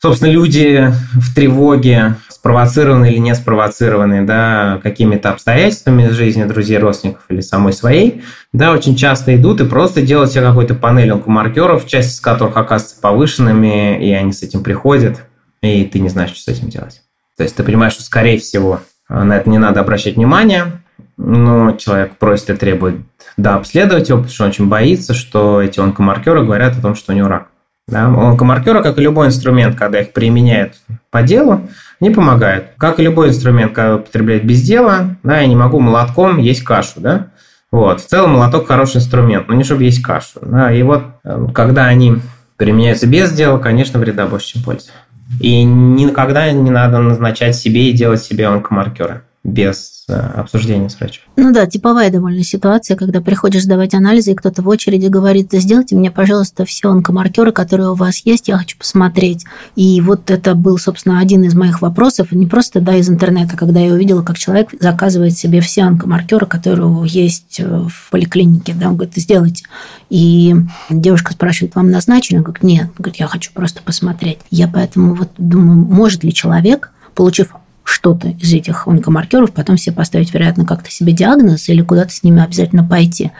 собственно, 0.00 0.30
люди 0.30 0.90
в 1.14 1.34
тревоге, 1.34 2.16
спровоцированные 2.28 3.12
или 3.12 3.18
не 3.18 3.34
спровоцированные, 3.34 4.22
да, 4.22 4.80
какими-то 4.82 5.30
обстоятельствами 5.30 6.04
из 6.04 6.12
жизни 6.12 6.44
друзей, 6.44 6.78
родственников 6.78 7.22
или 7.30 7.40
самой 7.40 7.72
своей, 7.72 8.22
да, 8.52 8.72
очень 8.72 8.96
часто 8.96 9.34
идут 9.34 9.60
и 9.60 9.66
просто 9.66 10.02
делают 10.02 10.30
себе 10.30 10.42
какой-то 10.42 10.74
панель 10.74 11.12
онкомаркеров, 11.12 11.86
часть 11.86 12.14
из 12.14 12.20
которых 12.20 12.56
оказывается 12.56 13.00
повышенными, 13.00 14.06
и 14.06 14.12
они 14.12 14.32
с 14.32 14.42
этим 14.42 14.62
приходят, 14.62 15.24
и 15.62 15.84
ты 15.84 16.00
не 16.00 16.10
знаешь, 16.10 16.30
что 16.30 16.40
с 16.40 16.48
этим 16.48 16.68
делать. 16.68 17.02
То 17.36 17.42
есть 17.42 17.56
ты 17.56 17.64
понимаешь, 17.64 17.94
что, 17.94 18.02
скорее 18.02 18.38
всего, 18.38 18.80
на 19.08 19.36
это 19.36 19.48
не 19.50 19.58
надо 19.58 19.80
обращать 19.80 20.16
внимание, 20.16 20.82
но 21.16 21.72
человек 21.72 22.16
просит 22.16 22.50
и 22.50 22.56
требует 22.56 22.96
да, 23.36 23.56
обследовать 23.56 24.08
его, 24.08 24.18
потому 24.18 24.34
что 24.34 24.44
он 24.44 24.50
очень 24.50 24.68
боится, 24.68 25.14
что 25.14 25.62
эти 25.62 25.80
онкомаркеры 25.80 26.44
говорят 26.44 26.76
о 26.76 26.82
том, 26.82 26.94
что 26.94 27.12
у 27.12 27.16
него 27.16 27.28
рак. 27.28 27.48
Да? 27.86 28.06
Онкомаркеры, 28.06 28.82
как 28.82 28.98
и 28.98 29.02
любой 29.02 29.26
инструмент, 29.26 29.76
когда 29.76 30.00
их 30.00 30.12
применяют 30.12 30.74
по 31.10 31.22
делу, 31.22 31.68
не 32.00 32.10
помогают. 32.10 32.68
Как 32.78 32.98
и 32.98 33.02
любой 33.02 33.28
инструмент, 33.28 33.72
когда 33.72 33.96
употребляют 33.96 34.44
без 34.44 34.62
дела, 34.62 35.16
да, 35.22 35.40
я 35.40 35.46
не 35.46 35.56
могу 35.56 35.80
молотком 35.80 36.38
есть 36.38 36.64
кашу, 36.64 37.00
да, 37.00 37.28
вот. 37.74 38.00
В 38.00 38.06
целом 38.06 38.34
молоток 38.34 38.68
хороший 38.68 38.98
инструмент, 38.98 39.48
но 39.48 39.54
не 39.54 39.64
чтобы 39.64 39.82
есть 39.82 40.00
кашу. 40.00 40.38
Да? 40.42 40.72
И 40.72 40.80
вот 40.84 41.02
э, 41.24 41.48
когда 41.52 41.86
они 41.86 42.18
применяются 42.56 43.08
без 43.08 43.32
дела, 43.32 43.58
конечно, 43.58 43.98
вреда 43.98 44.26
больше, 44.26 44.52
чем 44.52 44.62
пользы. 44.62 44.90
И 45.40 45.64
никогда 45.64 46.50
не 46.52 46.70
надо 46.70 46.98
назначать 46.98 47.56
себе 47.56 47.90
и 47.90 47.92
делать 47.92 48.22
себе 48.22 48.46
онкомаркеры. 48.46 49.22
Без 49.44 50.04
э, 50.08 50.14
обсуждения 50.14 50.88
с 50.88 50.98
врачом. 50.98 51.22
Ну 51.36 51.52
да, 51.52 51.66
типовая 51.66 52.10
довольно 52.10 52.42
ситуация, 52.42 52.96
когда 52.96 53.20
приходишь 53.20 53.64
сдавать 53.64 53.92
анализы, 53.92 54.32
и 54.32 54.34
кто-то 54.34 54.62
в 54.62 54.68
очереди 54.68 55.06
говорит, 55.06 55.48
сделайте 55.52 55.94
мне, 55.96 56.10
пожалуйста, 56.10 56.64
все 56.64 56.90
онкомаркеры, 56.90 57.52
которые 57.52 57.90
у 57.90 57.94
вас 57.94 58.22
есть, 58.24 58.48
я 58.48 58.56
хочу 58.56 58.78
посмотреть. 58.78 59.44
И 59.76 60.00
вот 60.00 60.30
это 60.30 60.54
был, 60.54 60.78
собственно, 60.78 61.20
один 61.20 61.44
из 61.44 61.54
моих 61.54 61.82
вопросов, 61.82 62.32
не 62.32 62.46
просто 62.46 62.80
да, 62.80 62.96
из 62.96 63.10
интернета, 63.10 63.56
когда 63.56 63.80
я 63.80 63.92
увидела, 63.92 64.22
как 64.22 64.38
человек 64.38 64.70
заказывает 64.80 65.36
себе 65.36 65.60
все 65.60 65.82
онкомаркеры, 65.82 66.46
которые 66.46 67.06
есть 67.06 67.60
в 67.60 68.10
поликлинике, 68.10 68.74
да, 68.74 68.88
он 68.88 68.96
говорит, 68.96 69.14
сделайте. 69.16 69.64
И 70.08 70.54
девушка 70.88 71.34
спрашивает, 71.34 71.74
вам 71.74 71.90
назначили? 71.90 72.38
Он 72.38 72.44
говорит, 72.44 72.62
нет. 72.62 72.90
Говорит, 72.96 73.16
я 73.16 73.26
хочу 73.26 73.52
просто 73.52 73.82
посмотреть. 73.82 74.38
Я 74.50 74.68
поэтому 74.68 75.14
вот 75.14 75.30
думаю, 75.36 75.78
может 75.78 76.24
ли 76.24 76.32
человек, 76.32 76.90
получив 77.14 77.54
что-то 77.84 78.28
из 78.30 78.52
этих 78.52 78.88
онкомаркеров, 78.88 79.52
потом 79.52 79.76
себе 79.76 79.94
поставить, 79.94 80.32
вероятно, 80.34 80.64
как-то 80.64 80.90
себе 80.90 81.12
диагноз 81.12 81.68
или 81.68 81.82
куда-то 81.82 82.12
с 82.12 82.22
ними 82.22 82.42
обязательно 82.42 82.82
пойти. 82.82 83.30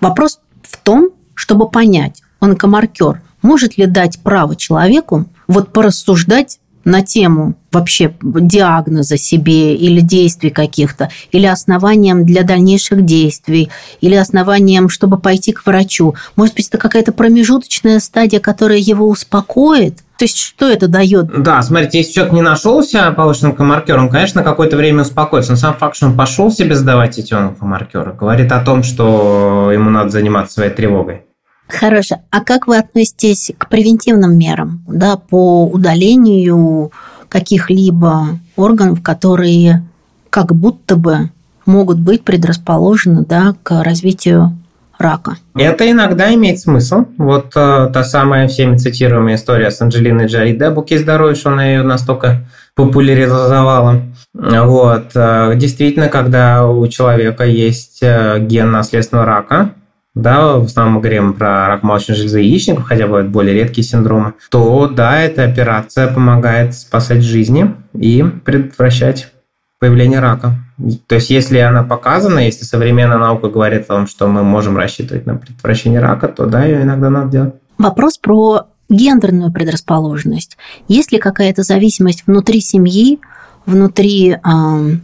Вопрос 0.00 0.40
в 0.62 0.76
том, 0.78 1.10
чтобы 1.34 1.70
понять, 1.70 2.22
онкомаркер 2.40 3.22
может 3.42 3.76
ли 3.78 3.86
дать 3.86 4.20
право 4.20 4.56
человеку 4.56 5.26
вот 5.46 5.72
порассуждать 5.72 6.58
на 6.84 7.02
тему 7.02 7.54
вообще 7.72 8.14
диагноза 8.22 9.16
себе 9.16 9.74
или 9.74 10.00
действий 10.00 10.50
каких-то, 10.50 11.10
или 11.32 11.46
основанием 11.46 12.24
для 12.26 12.42
дальнейших 12.42 13.04
действий, 13.04 13.70
или 14.00 14.14
основанием, 14.14 14.88
чтобы 14.88 15.18
пойти 15.18 15.52
к 15.52 15.64
врачу. 15.66 16.14
Может 16.36 16.54
быть, 16.54 16.68
это 16.68 16.78
какая-то 16.78 17.12
промежуточная 17.12 18.00
стадия, 18.00 18.40
которая 18.40 18.78
его 18.78 19.08
успокоит, 19.08 20.03
то 20.16 20.24
есть, 20.24 20.38
что 20.38 20.68
это 20.68 20.86
дает? 20.86 21.42
Да, 21.42 21.60
смотрите, 21.62 21.98
если 21.98 22.12
человек 22.12 22.34
не 22.34 22.42
нашелся 22.42 23.10
повышенным 23.10 23.52
онкомаркером, 23.52 24.04
он, 24.04 24.10
конечно, 24.10 24.44
какое-то 24.44 24.76
время 24.76 25.02
успокоится. 25.02 25.52
Но 25.52 25.56
сам 25.56 25.74
факт, 25.74 25.96
что 25.96 26.06
он 26.06 26.16
пошел 26.16 26.52
себе 26.52 26.76
сдавать 26.76 27.18
эти 27.18 27.34
онкомаркеры, 27.34 28.12
говорит 28.12 28.52
о 28.52 28.60
том, 28.60 28.84
что 28.84 29.70
ему 29.72 29.90
надо 29.90 30.10
заниматься 30.10 30.54
своей 30.54 30.70
тревогой. 30.70 31.22
Хорошо. 31.66 32.16
А 32.30 32.42
как 32.42 32.68
вы 32.68 32.78
относитесь 32.78 33.50
к 33.56 33.68
превентивным 33.68 34.38
мерам 34.38 34.84
да, 34.86 35.16
по 35.16 35.66
удалению 35.66 36.92
каких-либо 37.28 38.38
органов, 38.56 39.02
которые 39.02 39.84
как 40.30 40.54
будто 40.54 40.96
бы 40.96 41.30
могут 41.66 41.98
быть 41.98 42.22
предрасположены 42.22 43.24
да, 43.24 43.56
к 43.62 43.82
развитию 43.82 44.56
рака. 44.98 45.36
Это 45.56 45.90
иногда 45.90 46.32
имеет 46.34 46.58
смысл. 46.58 47.04
Вот 47.18 47.52
э, 47.56 47.90
та 47.92 48.04
самая 48.04 48.48
всеми 48.48 48.76
цитируемая 48.76 49.36
история 49.36 49.70
с 49.70 49.80
Анджелиной 49.80 50.26
Джоли, 50.26 50.54
да, 50.54 50.70
«Буки 50.70 50.96
здоровья», 50.96 51.34
что 51.34 51.50
она 51.50 51.66
ее 51.66 51.82
настолько 51.82 52.46
популяризовала. 52.74 54.02
Вот. 54.32 55.10
Э, 55.14 55.52
действительно, 55.56 56.08
когда 56.08 56.66
у 56.66 56.86
человека 56.88 57.44
есть 57.44 57.98
э, 58.02 58.38
ген 58.40 58.70
наследственного 58.70 59.26
рака, 59.26 59.70
да, 60.14 60.58
в 60.58 60.64
основном 60.64 60.94
мы 60.94 61.00
говорим 61.00 61.34
про 61.34 61.66
рак 61.66 61.82
молочной 61.82 62.16
железы 62.16 62.40
яичников, 62.40 62.84
хотя 62.84 63.06
бывают 63.06 63.30
более 63.30 63.54
редкие 63.54 63.84
синдромы, 63.84 64.34
то 64.48 64.86
да, 64.86 65.20
эта 65.20 65.44
операция 65.44 66.06
помогает 66.06 66.74
спасать 66.74 67.22
жизни 67.22 67.74
и 67.94 68.24
предотвращать 68.44 69.32
появление 69.80 70.20
рака. 70.20 70.63
То 71.06 71.14
есть, 71.14 71.30
если 71.30 71.58
она 71.58 71.84
показана, 71.84 72.40
если 72.40 72.64
современная 72.64 73.18
наука 73.18 73.48
говорит 73.48 73.82
о 73.82 73.94
том, 73.94 74.06
что 74.06 74.26
мы 74.26 74.42
можем 74.42 74.76
рассчитывать 74.76 75.24
на 75.24 75.36
предотвращение 75.36 76.00
рака, 76.00 76.28
то 76.28 76.46
да, 76.46 76.64
ее 76.64 76.82
иногда 76.82 77.10
надо 77.10 77.30
делать. 77.30 77.54
Вопрос 77.78 78.18
про 78.18 78.66
гендерную 78.88 79.52
предрасположенность. 79.52 80.56
Есть 80.88 81.12
ли 81.12 81.18
какая-то 81.18 81.62
зависимость 81.62 82.24
внутри 82.26 82.60
семьи, 82.60 83.20
внутри 83.66 84.32
э, 84.32 84.38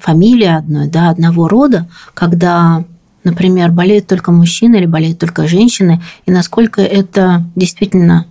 фамилии 0.00 0.47
одной, 0.47 0.89
да, 0.89 1.11
одного 1.11 1.49
рода, 1.49 1.89
когда, 2.15 2.85
например, 3.25 3.71
болеют 3.71 4.07
только 4.07 4.33
мужчины 4.33 4.77
или 4.77 4.87
болеют 4.87 5.19
только 5.19 5.47
женщины, 5.47 6.03
и 6.27 6.33
насколько 6.33 6.83
это 6.83 7.45
действительно 7.57 8.27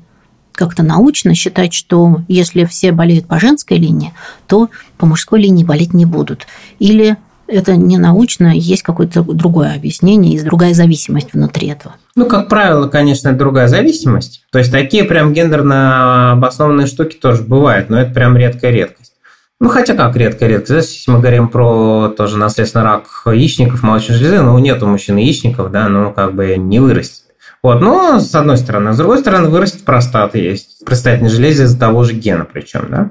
как-то 0.52 0.84
научно 0.84 1.36
считать, 1.36 1.74
что 1.74 2.22
если 2.28 2.66
все 2.66 2.92
болеют 2.92 3.28
по 3.28 3.40
женской 3.40 3.78
линии, 3.78 4.14
то 4.46 4.70
по 4.98 5.06
мужской 5.06 5.42
линии 5.42 5.64
болеть 5.64 5.94
не 5.94 6.06
будут. 6.06 6.48
Или 6.80 7.16
это 7.50 7.76
не 7.76 7.98
научно, 7.98 8.56
есть 8.56 8.84
какое-то 8.84 9.24
другое 9.24 9.74
объяснение, 9.76 10.34
есть 10.34 10.46
другая 10.46 10.74
зависимость 10.74 11.34
внутри 11.34 11.68
этого. 11.68 11.96
Ну, 12.16 12.26
как 12.26 12.48
правило, 12.50 12.88
конечно, 12.88 13.34
другая 13.34 13.68
зависимость. 13.68 14.46
То 14.52 14.60
есть 14.60 14.72
такие 14.72 15.04
прям 15.04 15.34
гендерно 15.34 16.34
обоснованные 16.34 16.88
штуки 16.88 17.16
тоже 17.16 17.44
бывают, 17.44 17.90
но 17.90 18.00
это 18.00 18.14
прям 18.14 18.38
редкая 18.38 18.72
редкость. 18.72 19.14
Ну, 19.60 19.68
хотя 19.70 19.94
как 19.94 20.16
редкая 20.16 20.50
редкость. 20.50 20.96
Если 20.96 21.12
мы 21.12 21.20
говорим 21.20 21.50
про 21.50 22.14
тоже 22.16 22.38
наследственный 22.38 22.86
рак 22.86 23.04
яичников, 23.26 23.84
молочной 23.84 24.18
железы, 24.18 24.42
ну, 24.42 24.58
нет 24.60 24.82
у 24.82 24.88
мужчин 24.88 25.18
яичников, 25.18 25.72
да, 25.72 25.90
ну, 25.90 26.14
как 26.14 26.34
бы 26.34 26.56
не 26.58 26.80
вырастет. 26.80 27.24
Вот, 27.62 27.82
но 27.82 28.20
с 28.20 28.34
одной 28.36 28.58
стороны. 28.58 28.94
С 28.94 28.98
другой 28.98 29.20
стороны, 29.20 29.50
вырастет 29.50 29.84
простата 29.84 30.38
есть. 30.38 30.86
Простательной 30.86 31.30
железе 31.30 31.64
из-за 31.64 31.78
того 31.78 32.06
же 32.06 32.14
гена 32.14 32.48
причем, 32.52 32.88
да? 32.90 33.10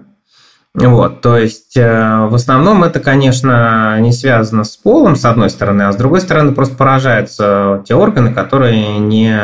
Вот, 0.75 1.23
то 1.23 1.37
есть 1.37 1.77
э, 1.77 2.27
в 2.29 2.35
основном 2.35 2.85
это, 2.85 3.01
конечно, 3.01 3.99
не 4.01 4.13
связано 4.13 4.65
с 4.65 4.77
полом, 4.77 5.17
с 5.17 5.25
одной 5.25 5.51
стороны, 5.51 5.83
а 5.83 5.93
с 5.93 5.97
другой 5.97 6.21
стороны 6.21 6.53
просто 6.53 6.77
поражаются 6.77 7.83
те 7.87 7.95
органы, 7.95 8.33
которые 8.33 8.99
не 8.99 9.37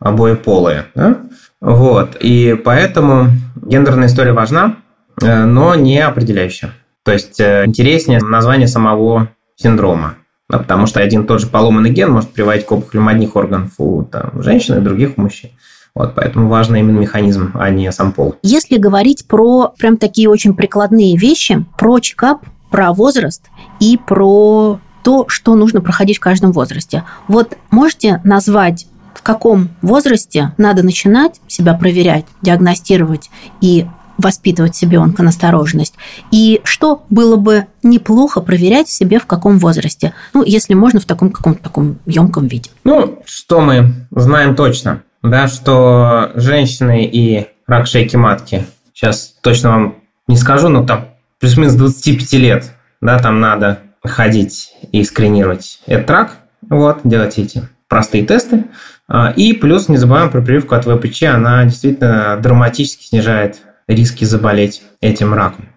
обоеполые. 0.00 0.86
Да? 0.94 1.18
Вот, 1.60 2.16
и 2.18 2.60
поэтому 2.64 3.28
гендерная 3.56 4.08
история 4.08 4.32
важна, 4.32 4.76
э, 5.22 5.44
но 5.44 5.74
не 5.74 6.00
определяющая. 6.00 6.70
То 7.04 7.12
есть 7.12 7.38
э, 7.38 7.64
интереснее 7.66 8.20
название 8.20 8.66
самого 8.66 9.28
синдрома. 9.56 10.16
Да, 10.48 10.58
потому 10.58 10.86
что 10.86 11.00
один 11.00 11.26
тот 11.26 11.40
же 11.40 11.46
поломанный 11.46 11.90
ген 11.90 12.10
может 12.10 12.30
приводить 12.30 12.66
к 12.66 12.72
опухолям 12.72 13.08
одних 13.08 13.34
органов 13.34 13.72
у 13.78 14.02
там, 14.02 14.42
женщин 14.42 14.76
и 14.76 14.82
других 14.82 15.16
у 15.16 15.22
мужчин. 15.22 15.50
Вот, 15.96 16.16
поэтому 16.16 16.48
важен 16.48 16.74
именно 16.74 16.98
механизм, 16.98 17.52
а 17.54 17.70
не 17.70 17.90
сам 17.92 18.12
пол. 18.12 18.34
Если 18.42 18.78
говорить 18.78 19.26
про 19.26 19.72
прям 19.78 19.96
такие 19.96 20.28
очень 20.28 20.54
прикладные 20.54 21.16
вещи, 21.16 21.64
про 21.78 22.00
чекап, 22.00 22.44
про 22.70 22.92
возраст 22.92 23.44
и 23.78 23.96
про 23.96 24.80
то, 25.04 25.26
что 25.28 25.54
нужно 25.54 25.80
проходить 25.80 26.16
в 26.16 26.20
каждом 26.20 26.50
возрасте. 26.50 27.04
Вот 27.28 27.56
можете 27.70 28.20
назвать 28.24 28.88
в 29.14 29.22
каком 29.22 29.68
возрасте 29.82 30.52
надо 30.58 30.82
начинать 30.82 31.40
себя 31.46 31.74
проверять, 31.74 32.24
диагностировать 32.42 33.30
и 33.60 33.86
воспитывать 34.18 34.74
в 34.74 34.78
себе 34.78 34.98
онконастороженность? 34.98 35.94
И 36.32 36.60
что 36.64 37.04
было 37.10 37.36
бы 37.36 37.66
неплохо 37.84 38.40
проверять 38.40 38.88
в 38.88 38.92
себе 38.92 39.20
в 39.20 39.26
каком 39.26 39.58
возрасте? 39.58 40.14
Ну, 40.32 40.42
если 40.44 40.74
можно, 40.74 40.98
в 40.98 41.04
таком 41.04 41.30
каком-то 41.30 41.62
таком 41.62 41.98
емком 42.06 42.48
виде. 42.48 42.70
Ну, 42.82 43.22
что 43.24 43.60
мы 43.60 43.94
знаем 44.10 44.56
точно? 44.56 45.02
Да, 45.24 45.48
что 45.48 46.30
женщины 46.34 47.06
и 47.06 47.48
рак 47.66 47.86
шейки 47.86 48.16
матки, 48.16 48.64
сейчас 48.92 49.34
точно 49.40 49.70
вам 49.70 49.94
не 50.28 50.36
скажу, 50.36 50.68
но 50.68 50.84
там 50.84 51.08
плюс-минус 51.40 51.74
25 51.74 52.32
лет, 52.34 52.72
да, 53.00 53.18
там 53.18 53.40
надо 53.40 53.80
ходить 54.04 54.72
и 54.92 55.02
скринировать 55.02 55.80
этот 55.86 56.10
рак, 56.10 56.36
вот, 56.68 57.00
делать 57.04 57.38
эти 57.38 57.62
простые 57.88 58.24
тесты. 58.24 58.66
А, 59.08 59.30
и 59.30 59.54
плюс 59.54 59.88
не 59.88 59.96
забываем 59.96 60.30
про 60.30 60.42
прививку 60.42 60.74
от 60.74 60.84
ВПЧ, 60.84 61.24
она 61.24 61.64
действительно 61.64 62.38
драматически 62.40 63.06
снижает 63.06 63.58
риски 63.86 64.24
заболеть 64.24 64.82
этим 65.00 65.34
раком. 65.34 65.68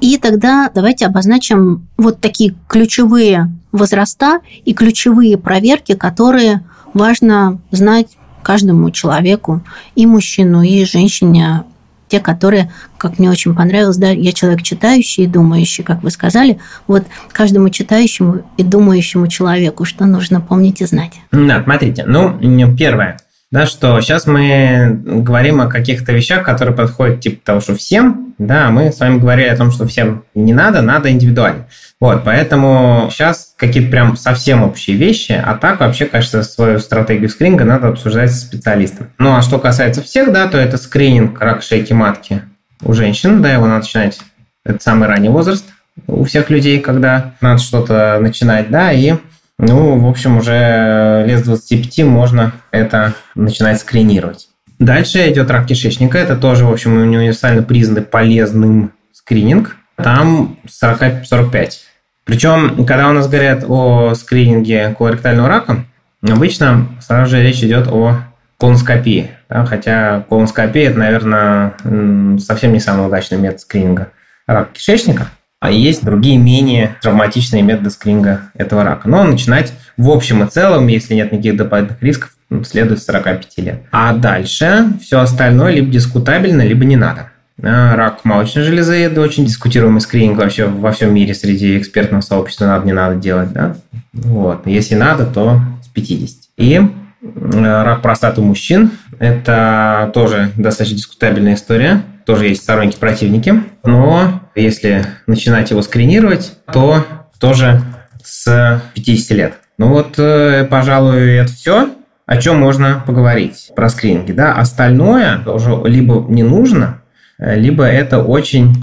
И 0.00 0.18
тогда 0.18 0.70
давайте 0.74 1.06
обозначим 1.06 1.88
вот 1.96 2.20
такие 2.20 2.54
ключевые 2.68 3.50
возраста 3.72 4.40
и 4.64 4.74
ключевые 4.74 5.38
проверки, 5.38 5.94
которые 5.94 6.64
важно 6.92 7.60
знать 7.70 8.16
каждому 8.46 8.92
человеку, 8.92 9.60
и 9.96 10.06
мужчину, 10.06 10.62
и 10.62 10.84
женщине, 10.84 11.64
те, 12.06 12.20
которые, 12.20 12.70
как 12.96 13.18
мне 13.18 13.28
очень 13.28 13.56
понравилось, 13.56 13.96
да, 13.96 14.10
я 14.10 14.32
человек 14.32 14.62
читающий 14.62 15.24
и 15.24 15.26
думающий, 15.26 15.82
как 15.82 16.04
вы 16.04 16.12
сказали, 16.12 16.60
вот 16.86 17.02
каждому 17.32 17.70
читающему 17.70 18.44
и 18.56 18.62
думающему 18.62 19.26
человеку, 19.26 19.84
что 19.84 20.04
нужно 20.04 20.40
помнить 20.40 20.80
и 20.80 20.86
знать. 20.86 21.14
Да, 21.32 21.60
смотрите, 21.64 22.04
ну, 22.06 22.38
первое, 22.76 23.18
да, 23.56 23.64
что 23.64 23.98
сейчас 24.02 24.26
мы 24.26 25.00
говорим 25.02 25.62
о 25.62 25.66
каких-то 25.66 26.12
вещах, 26.12 26.44
которые 26.44 26.76
подходят 26.76 27.20
типа 27.20 27.40
того, 27.42 27.60
что 27.60 27.74
всем, 27.74 28.34
да, 28.36 28.68
мы 28.68 28.92
с 28.92 29.00
вами 29.00 29.18
говорили 29.18 29.48
о 29.48 29.56
том, 29.56 29.70
что 29.70 29.88
всем 29.88 30.24
не 30.34 30.52
надо, 30.52 30.82
надо 30.82 31.10
индивидуально. 31.10 31.64
Вот, 31.98 32.22
поэтому 32.22 33.08
сейчас 33.10 33.54
какие-то 33.56 33.90
прям 33.90 34.14
совсем 34.18 34.62
общие 34.62 34.98
вещи, 34.98 35.32
а 35.32 35.54
так 35.54 35.80
вообще, 35.80 36.04
кажется, 36.04 36.42
свою 36.42 36.78
стратегию 36.80 37.30
скрининга 37.30 37.64
надо 37.64 37.88
обсуждать 37.88 38.30
с 38.30 38.42
специалистом. 38.42 39.06
Ну, 39.16 39.34
а 39.34 39.40
что 39.40 39.58
касается 39.58 40.02
всех, 40.02 40.34
да, 40.34 40.48
то 40.48 40.58
это 40.58 40.76
скрининг 40.76 41.40
рак 41.40 41.62
шейки 41.62 41.94
матки 41.94 42.42
у 42.82 42.92
женщин, 42.92 43.40
да, 43.40 43.54
его 43.54 43.64
надо 43.64 43.78
начинать, 43.78 44.20
это 44.66 44.82
самый 44.82 45.08
ранний 45.08 45.30
возраст 45.30 45.64
у 46.06 46.24
всех 46.24 46.50
людей, 46.50 46.78
когда 46.80 47.32
надо 47.40 47.58
что-то 47.62 48.18
начинать, 48.20 48.68
да, 48.68 48.92
и 48.92 49.14
ну, 49.58 49.98
в 49.98 50.06
общем, 50.06 50.36
уже 50.38 51.24
лет 51.26 51.40
с 51.40 51.44
25 51.44 52.04
можно 52.04 52.52
это 52.70 53.14
начинать 53.34 53.80
скринировать. 53.80 54.48
Дальше 54.78 55.30
идет 55.30 55.50
рак 55.50 55.66
кишечника. 55.66 56.18
Это 56.18 56.36
тоже, 56.36 56.66
в 56.66 56.72
общем, 56.72 56.96
универсально 56.98 57.62
признанный 57.62 58.02
полезным 58.02 58.92
скрининг. 59.12 59.76
Там 59.96 60.58
40, 60.68 61.24
45 61.24 61.84
Причем, 62.24 62.84
когда 62.84 63.08
у 63.08 63.12
нас 63.12 63.28
говорят 63.28 63.64
о 63.66 64.14
скрининге 64.14 64.94
колоректального 64.96 65.48
рака, 65.48 65.84
обычно 66.22 66.88
сразу 67.00 67.30
же 67.30 67.42
речь 67.42 67.62
идет 67.62 67.88
о 67.88 68.18
колоноскопии. 68.58 69.30
Да, 69.48 69.64
хотя 69.64 70.24
колоноскопия– 70.28 70.90
это, 70.90 70.98
наверное, 70.98 72.38
совсем 72.38 72.74
не 72.74 72.80
самый 72.80 73.06
удачный 73.06 73.38
метод 73.38 73.60
скрининга 73.60 74.10
рака 74.46 74.74
кишечника. 74.74 75.28
А 75.66 75.70
есть 75.72 76.04
другие 76.04 76.38
менее 76.38 76.96
травматичные 77.02 77.60
методы 77.60 77.90
скрининга 77.90 78.52
этого 78.54 78.84
рака. 78.84 79.08
Но 79.08 79.24
начинать 79.24 79.72
в 79.96 80.10
общем 80.10 80.44
и 80.44 80.48
целом, 80.48 80.86
если 80.86 81.14
нет 81.14 81.32
никаких 81.32 81.56
дополнительных 81.56 82.00
рисков, 82.04 82.36
следует 82.64 83.02
с 83.02 83.06
45 83.06 83.58
лет. 83.58 83.82
А 83.90 84.14
дальше 84.14 84.90
все 85.02 85.18
остальное 85.18 85.72
либо 85.72 85.90
дискутабельно, 85.90 86.62
либо 86.62 86.84
не 86.84 86.94
надо. 86.94 87.32
А, 87.60 87.96
рак 87.96 88.24
молочной 88.24 88.62
железы– 88.62 88.94
это 88.94 89.20
очень 89.20 89.44
дискутируемый 89.44 90.00
скрининг 90.00 90.38
вообще 90.38 90.66
во 90.66 90.92
всем 90.92 91.12
мире 91.12 91.34
среди 91.34 91.76
экспертного 91.78 92.20
сообщества 92.20 92.66
надо, 92.66 92.86
не 92.86 92.92
надо 92.92 93.16
делать. 93.16 93.52
Да? 93.52 93.74
Вот. 94.12 94.68
Если 94.68 94.94
надо, 94.94 95.26
то 95.26 95.60
с 95.82 95.88
50. 95.88 96.44
И 96.58 96.80
рак 97.24 98.02
простаты 98.02 98.40
мужчин– 98.40 98.92
это 99.18 100.12
тоже 100.14 100.52
достаточно 100.56 100.96
дискутабельная 100.96 101.54
история. 101.54 102.02
Тоже 102.24 102.46
есть 102.46 102.62
сторонники 102.62 102.98
противники. 102.98 103.64
Но 103.82 104.45
если 104.56 105.04
начинать 105.26 105.70
его 105.70 105.82
скринировать, 105.82 106.58
то 106.72 107.04
тоже 107.38 107.82
с 108.24 108.82
50 108.94 109.36
лет. 109.36 109.54
Ну 109.78 109.88
вот, 109.88 110.18
э, 110.18 110.66
пожалуй, 110.68 111.34
это 111.36 111.52
все 111.52 111.90
о 112.26 112.38
чем 112.38 112.58
можно 112.58 113.02
поговорить 113.06 113.70
про 113.76 113.88
скрининги. 113.88 114.32
Да? 114.32 114.54
Остальное 114.54 115.40
уже 115.46 115.80
либо 115.84 116.26
не 116.28 116.42
нужно, 116.42 117.02
либо 117.38 117.84
это 117.84 118.22
очень 118.22 118.74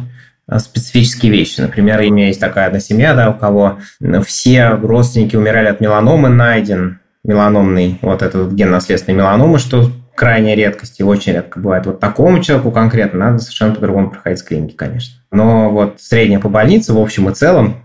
э, 0.47 0.59
специфические 0.59 1.31
вещи. 1.31 1.61
Например, 1.61 1.99
у 1.99 2.03
меня 2.03 2.27
есть 2.27 2.39
такая 2.39 2.67
одна 2.67 2.79
семья, 2.79 3.13
да, 3.13 3.29
у 3.29 3.33
кого 3.33 3.79
все 4.25 4.69
родственники 4.69 5.35
умирали 5.35 5.67
от 5.67 5.81
меланомы, 5.81 6.29
найден 6.29 6.99
меланомный, 7.23 7.99
вот 8.01 8.21
этот 8.21 8.53
ген 8.53 8.71
наследственной 8.71 9.17
меланомы, 9.17 9.59
что 9.59 9.89
крайняя 10.15 10.55
редкость 10.55 10.99
и 10.99 11.03
очень 11.03 11.33
редко 11.33 11.59
бывает. 11.59 11.85
Вот 11.85 11.99
такому 11.99 12.41
человеку 12.41 12.71
конкретно 12.71 13.19
надо 13.19 13.39
совершенно 13.39 13.73
по-другому 13.73 14.11
проходить 14.11 14.39
скрининги, 14.39 14.73
конечно. 14.73 15.15
Но 15.33 15.71
вот 15.71 15.99
средняя 15.99 16.39
по 16.39 16.47
больнице, 16.47 16.93
в 16.93 16.99
общем 16.99 17.27
и 17.27 17.33
целом, 17.33 17.77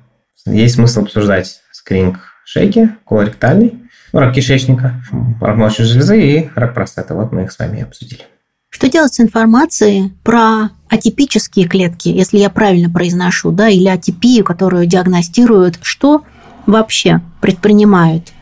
есть 0.44 0.74
смысл 0.74 1.00
обсуждать 1.00 1.62
скрининг 1.72 2.18
шейки, 2.44 2.90
колоректальный, 3.06 3.74
ну, 4.12 4.20
рак 4.20 4.34
кишечника, 4.34 5.02
рак 5.40 5.56
молочной 5.56 5.86
железы 5.86 6.20
и 6.20 6.50
рак 6.54 6.74
простаты. 6.74 7.14
Вот 7.14 7.32
мы 7.32 7.44
их 7.44 7.52
с 7.52 7.58
вами 7.58 7.82
обсудили. 7.82 8.20
Что 8.68 8.90
делать 8.90 9.14
с 9.14 9.20
информацией 9.20 10.12
про 10.24 10.68
атипические 10.90 11.66
клетки, 11.66 12.10
если 12.10 12.36
я 12.36 12.50
правильно 12.50 12.90
произношу, 12.90 13.50
да, 13.50 13.68
или 13.68 13.88
атипию, 13.88 14.44
которую 14.44 14.84
диагностируют, 14.84 15.78
что 15.80 16.24
вообще 16.66 17.22
предпринимают 17.40 18.32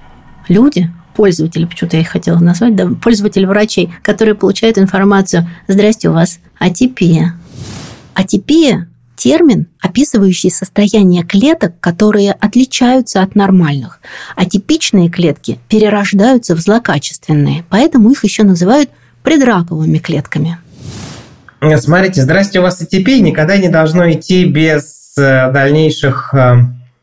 люди, 0.48 0.90
пользователи, 1.14 1.64
почему-то 1.64 1.96
я 1.96 2.02
их 2.02 2.08
хотела 2.08 2.40
назвать, 2.40 2.74
да, 2.74 2.88
пользователи 3.00 3.44
врачей, 3.44 3.94
которые 4.02 4.34
получают 4.34 4.78
информацию 4.78 5.48
«Здрасте, 5.68 6.08
у 6.08 6.12
вас 6.12 6.40
атипия». 6.58 7.36
Атипия– 8.14 8.88
термин, 9.16 9.66
описывающий 9.80 10.50
состояние 10.50 11.24
клеток, 11.24 11.80
которые 11.80 12.32
отличаются 12.32 13.22
от 13.22 13.34
нормальных. 13.34 14.00
Атипичные 14.36 15.10
клетки 15.10 15.58
перерождаются 15.68 16.54
в 16.54 16.60
злокачественные, 16.60 17.64
поэтому 17.68 18.10
их 18.10 18.22
еще 18.24 18.42
называют– 18.42 18.90
предраковыми 19.26 19.98
клетками. 19.98 20.58
Смотрите, 21.78 22.22
здрасте, 22.22 22.60
у 22.60 22.62
вас 22.62 22.80
АТП 22.80 23.08
никогда 23.20 23.56
не 23.56 23.68
должно 23.68 24.08
идти 24.12 24.44
без 24.44 25.14
э, 25.18 25.50
дальнейших 25.50 26.32
э, 26.32 26.58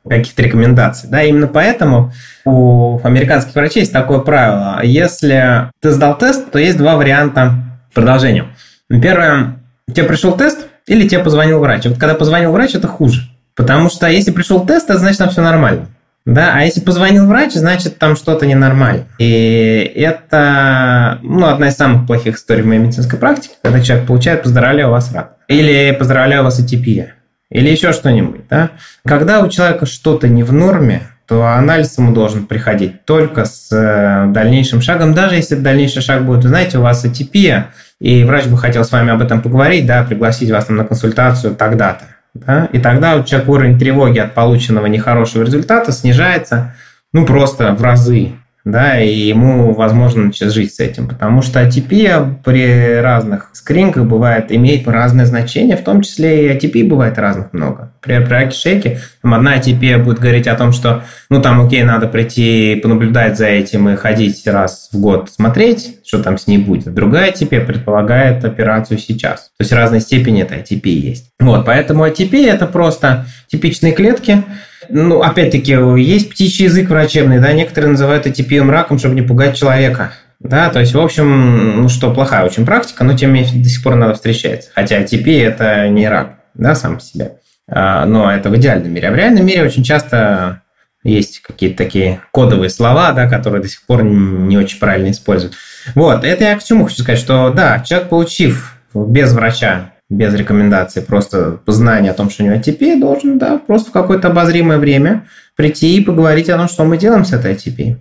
каких-то 0.07 0.41
рекомендаций. 0.41 1.09
Да, 1.09 1.21
именно 1.21 1.47
поэтому 1.47 2.13
у 2.45 2.97
американских 3.03 3.53
врачей 3.55 3.81
есть 3.81 3.91
такое 3.91 4.19
правило. 4.19 4.79
Если 4.83 5.69
ты 5.81 5.91
сдал 5.91 6.17
тест, 6.17 6.49
то 6.49 6.59
есть 6.59 6.77
два 6.77 6.95
варианта 6.95 7.55
продолжения. 7.93 8.45
Первое, 8.87 9.59
тебе 9.93 10.05
пришел 10.05 10.37
тест 10.37 10.67
или 10.87 11.07
тебе 11.07 11.23
позвонил 11.23 11.59
врач. 11.59 11.85
Вот 11.85 11.97
когда 11.97 12.15
позвонил 12.15 12.51
врач, 12.51 12.75
это 12.75 12.87
хуже. 12.87 13.29
Потому 13.55 13.89
что 13.89 14.07
если 14.07 14.31
пришел 14.31 14.65
тест, 14.65 14.89
это 14.89 14.99
значит, 14.99 15.19
там 15.19 15.29
все 15.29 15.41
нормально. 15.41 15.87
Да, 16.25 16.53
а 16.55 16.61
если 16.61 16.79
позвонил 16.79 17.27
врач, 17.27 17.53
значит, 17.53 17.99
там 17.99 18.15
что-то 18.15 18.45
ненормально. 18.45 19.05
И 19.19 19.91
это 19.95 21.19
ну, 21.21 21.47
одна 21.47 21.67
из 21.67 21.75
самых 21.75 22.07
плохих 22.07 22.37
историй 22.37 22.63
в 22.63 22.65
моей 22.65 22.79
медицинской 22.79 23.19
практике, 23.19 23.55
когда 23.61 23.81
человек 23.81 24.07
получает 24.07 24.43
«поздравляю, 24.43 24.89
вас 24.89 25.13
рак». 25.13 25.35
Или 25.49 25.93
«поздравляю, 25.97 26.43
вас 26.43 26.59
атипия». 26.59 27.15
Или 27.49 27.69
еще 27.69 27.91
что-нибудь. 27.91 28.47
Да? 28.49 28.71
Когда 29.05 29.41
у 29.41 29.49
человека 29.49 29.85
что-то 29.85 30.27
не 30.27 30.43
в 30.43 30.53
норме, 30.53 31.03
то 31.27 31.45
анализ 31.45 31.97
ему 31.97 32.13
должен 32.13 32.45
приходить 32.45 33.05
только 33.05 33.45
с 33.45 33.69
э, 33.71 34.31
дальнейшим 34.31 34.81
шагом. 34.81 35.13
Даже 35.13 35.35
если 35.35 35.55
дальнейший 35.55 36.01
шаг 36.01 36.25
будет, 36.25 36.43
знаете, 36.43 36.79
у 36.79 36.81
вас 36.81 37.05
атипия, 37.05 37.69
и 37.99 38.23
врач 38.23 38.47
бы 38.47 38.57
хотел 38.57 38.83
с 38.83 38.91
вами 38.91 39.11
об 39.11 39.21
этом 39.21 39.41
поговорить, 39.41 39.85
да, 39.85 40.03
пригласить 40.03 40.51
вас 40.51 40.65
там 40.65 40.75
на 40.75 40.85
консультацию 40.85 41.55
тогда-то. 41.55 42.05
Да? 42.33 42.65
И 42.73 42.79
тогда 42.79 43.15
у 43.15 43.23
человека 43.23 43.49
уровень 43.49 43.79
тревоги 43.79 44.19
от 44.19 44.33
полученного 44.33 44.87
нехорошего 44.87 45.43
результата 45.43 45.91
снижается 45.91 46.73
ну, 47.13 47.25
просто 47.25 47.73
в 47.73 47.81
разы 47.81 48.33
да, 48.65 48.99
и 49.01 49.13
ему 49.13 49.73
возможно 49.73 50.25
начать 50.25 50.53
жить 50.53 50.73
с 50.73 50.79
этим, 50.79 51.07
потому 51.07 51.41
что 51.41 51.59
атипия 51.59 52.39
при 52.45 53.01
разных 53.01 53.49
скринках 53.51 54.05
бывает, 54.05 54.51
имеет 54.51 54.87
разное 54.87 55.25
значение, 55.25 55.75
в 55.75 55.83
том 55.83 56.01
числе 56.01 56.45
и 56.45 56.49
атипии 56.49 56.83
бывает 56.83 57.17
разных 57.17 57.51
много. 57.51 57.93
При, 58.01 58.19
при 58.19 58.29
раке 58.29 58.55
шейки 58.55 58.99
там 59.21 59.33
одна 59.33 59.53
атипия 59.55 59.97
будет 59.97 60.19
говорить 60.19 60.47
о 60.47 60.55
том, 60.55 60.71
что, 60.71 61.03
ну, 61.29 61.41
там, 61.41 61.65
окей, 61.65 61.83
надо 61.83 62.07
прийти 62.07 62.79
понаблюдать 62.81 63.37
за 63.37 63.47
этим 63.47 63.89
и 63.89 63.97
ходить 63.97 64.45
раз 64.47 64.89
в 64.93 64.99
год 64.99 65.29
смотреть, 65.29 65.97
что 66.05 66.23
там 66.23 66.37
с 66.37 66.47
ней 66.47 66.57
будет. 66.57 66.93
Другая 66.93 67.29
атипия 67.29 67.59
предполагает 67.61 68.45
операцию 68.45 68.97
сейчас. 68.97 69.51
То 69.57 69.61
есть 69.61 69.73
разной 69.73 69.99
степени 69.99 70.41
этой 70.41 70.59
атипии 70.59 70.91
есть. 70.91 71.31
Вот, 71.39 71.65
поэтому 71.65 72.03
атипия– 72.03 72.53
это 72.53 72.65
просто 72.65 73.25
типичные 73.47 73.91
клетки, 73.91 74.43
ну, 74.89 75.21
опять-таки, 75.21 75.77
есть 75.97 76.29
птичий 76.31 76.65
язык 76.65 76.89
врачебный, 76.89 77.39
да, 77.39 77.53
некоторые 77.53 77.91
называют 77.91 78.25
атипием 78.27 78.69
раком, 78.69 78.99
чтобы 78.99 79.15
не 79.15 79.21
пугать 79.21 79.57
человека. 79.57 80.13
Да, 80.39 80.69
то 80.69 80.81
есть, 80.81 80.93
в 80.93 80.99
общем, 80.99 81.83
ну 81.83 81.89
что, 81.89 82.13
плохая 82.13 82.45
очень 82.45 82.65
практика, 82.65 83.05
но 83.05 83.17
тем 83.17 83.33
не 83.33 83.41
менее 83.41 83.63
до 83.63 83.69
сих 83.69 83.81
пор 83.81 83.95
надо 83.95 84.13
встречается. 84.13 84.71
Хотя 84.75 84.97
атипия– 84.97 85.47
это 85.49 85.87
не 85.87 86.07
рак, 86.07 86.39
да, 86.53 86.75
сам 86.75 86.97
по 86.97 87.01
себе. 87.01 87.37
А, 87.69 88.05
но 88.05 88.29
это 88.29 88.49
в 88.49 88.57
идеальном 88.57 88.91
мире. 88.91 89.07
А 89.07 89.11
в 89.11 89.15
реальном 89.15 89.45
мире 89.45 89.63
очень 89.63 89.83
часто 89.83 90.61
есть 91.03 91.41
какие-то 91.41 91.77
такие 91.77 92.19
кодовые 92.31 92.69
слова, 92.69 93.13
да, 93.13 93.29
которые 93.29 93.61
до 93.61 93.69
сих 93.69 93.85
пор 93.85 94.03
не 94.03 94.57
очень 94.57 94.79
правильно 94.79 95.11
используют. 95.11 95.55
Вот, 95.95 96.25
это 96.25 96.43
я 96.43 96.57
к 96.57 96.63
чему 96.63 96.85
хочу 96.85 97.03
сказать, 97.03 97.19
что 97.19 97.49
да, 97.49 97.79
человек, 97.79 98.09
получив 98.09 98.77
без 98.93 99.31
врача 99.33 99.92
без 100.09 100.33
рекомендации, 100.33 101.01
просто 101.01 101.59
знание 101.65 102.11
о 102.11 102.13
том, 102.13 102.29
что 102.29 102.43
у 102.43 102.45
него 102.45 102.55
ATP, 102.57 102.99
должен, 102.99 103.37
да, 103.37 103.57
просто 103.57 103.89
в 103.89 103.93
какое-то 103.93 104.27
обозримое 104.29 104.77
время 104.77 105.27
прийти 105.55 105.95
и 105.95 106.03
поговорить 106.03 106.49
о 106.49 106.57
том, 106.57 106.67
что 106.67 106.83
мы 106.83 106.97
делаем 106.97 107.25
с 107.25 107.33
этой 107.33 107.53
ATP. 107.53 107.97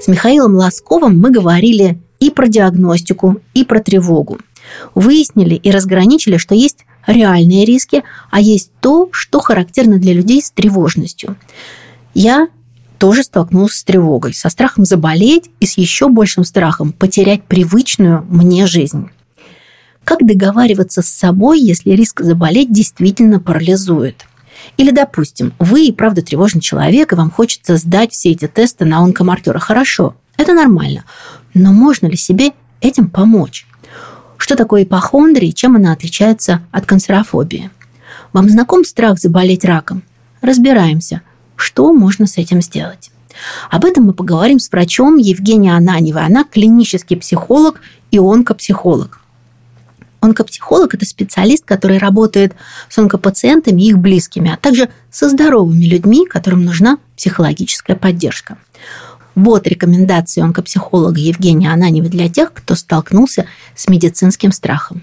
С 0.00 0.08
Михаилом 0.08 0.54
Ласковым 0.54 1.18
мы 1.18 1.30
говорили 1.30 1.98
и 2.20 2.30
про 2.30 2.48
диагностику, 2.48 3.40
и 3.54 3.64
про 3.64 3.80
тревогу. 3.80 4.38
Выяснили 4.94 5.54
и 5.54 5.70
разграничили, 5.70 6.36
что 6.36 6.54
есть 6.54 6.84
реальные 7.06 7.64
риски, 7.64 8.04
а 8.30 8.40
есть 8.40 8.70
то, 8.80 9.08
что 9.12 9.40
характерно 9.40 9.98
для 9.98 10.12
людей 10.12 10.42
с 10.42 10.50
тревожностью. 10.50 11.36
Я 12.14 12.48
тоже 12.98 13.22
столкнулась 13.22 13.74
с 13.74 13.84
тревогой, 13.84 14.34
со 14.34 14.50
страхом 14.50 14.84
заболеть 14.84 15.50
и 15.60 15.66
с 15.66 15.78
еще 15.78 16.08
большим 16.08 16.44
страхом 16.44 16.92
потерять 16.92 17.44
привычную 17.44 18.26
мне 18.28 18.66
жизнь. 18.66 19.08
Как 20.08 20.24
договариваться 20.26 21.02
с 21.02 21.08
собой, 21.10 21.60
если 21.60 21.90
риск 21.90 22.22
заболеть 22.22 22.72
действительно 22.72 23.40
парализует? 23.40 24.24
Или, 24.78 24.90
допустим, 24.90 25.52
вы 25.58 25.84
и 25.84 25.92
правда 25.92 26.22
тревожный 26.22 26.62
человек, 26.62 27.12
и 27.12 27.14
вам 27.14 27.30
хочется 27.30 27.76
сдать 27.76 28.12
все 28.12 28.30
эти 28.30 28.48
тесты 28.48 28.86
на 28.86 29.00
онкомаркеры. 29.00 29.60
Хорошо, 29.60 30.16
это 30.38 30.54
нормально. 30.54 31.04
Но 31.52 31.74
можно 31.74 32.06
ли 32.06 32.16
себе 32.16 32.52
этим 32.80 33.10
помочь? 33.10 33.66
Что 34.38 34.56
такое 34.56 34.84
ипохондрия 34.84 35.50
и 35.50 35.54
чем 35.54 35.76
она 35.76 35.92
отличается 35.92 36.62
от 36.72 36.86
канцерофобии? 36.86 37.70
Вам 38.32 38.48
знаком 38.48 38.86
страх 38.86 39.18
заболеть 39.18 39.66
раком? 39.66 40.02
Разбираемся, 40.40 41.20
что 41.54 41.92
можно 41.92 42.26
с 42.26 42.38
этим 42.38 42.62
сделать. 42.62 43.10
Об 43.68 43.84
этом 43.84 44.04
мы 44.04 44.14
поговорим 44.14 44.58
с 44.58 44.72
врачом 44.72 45.18
Евгенией 45.18 45.76
Ананевой. 45.76 46.24
Она 46.24 46.44
клинический 46.44 47.18
психолог 47.18 47.82
и 48.10 48.18
онкопсихолог. 48.18 49.17
Онкопсихолог– 50.20 50.94
это 50.96 51.06
специалист, 51.06 51.64
который 51.64 51.98
работает 51.98 52.54
с 52.88 52.98
онкопациентами 52.98 53.82
и 53.82 53.88
их 53.90 53.98
близкими, 53.98 54.52
а 54.52 54.56
также 54.56 54.88
со 55.10 55.28
здоровыми 55.28 55.84
людьми, 55.84 56.26
которым 56.26 56.64
нужна 56.64 56.98
психологическая 57.16 57.96
поддержка. 57.96 58.58
Вот 59.34 59.68
рекомендации 59.68 60.42
онкопсихолога 60.42 61.20
Евгения 61.20 61.72
Ананева 61.72 62.08
для 62.08 62.28
тех, 62.28 62.52
кто 62.52 62.74
столкнулся 62.74 63.46
с 63.76 63.88
медицинским 63.88 64.50
страхом. 64.50 65.02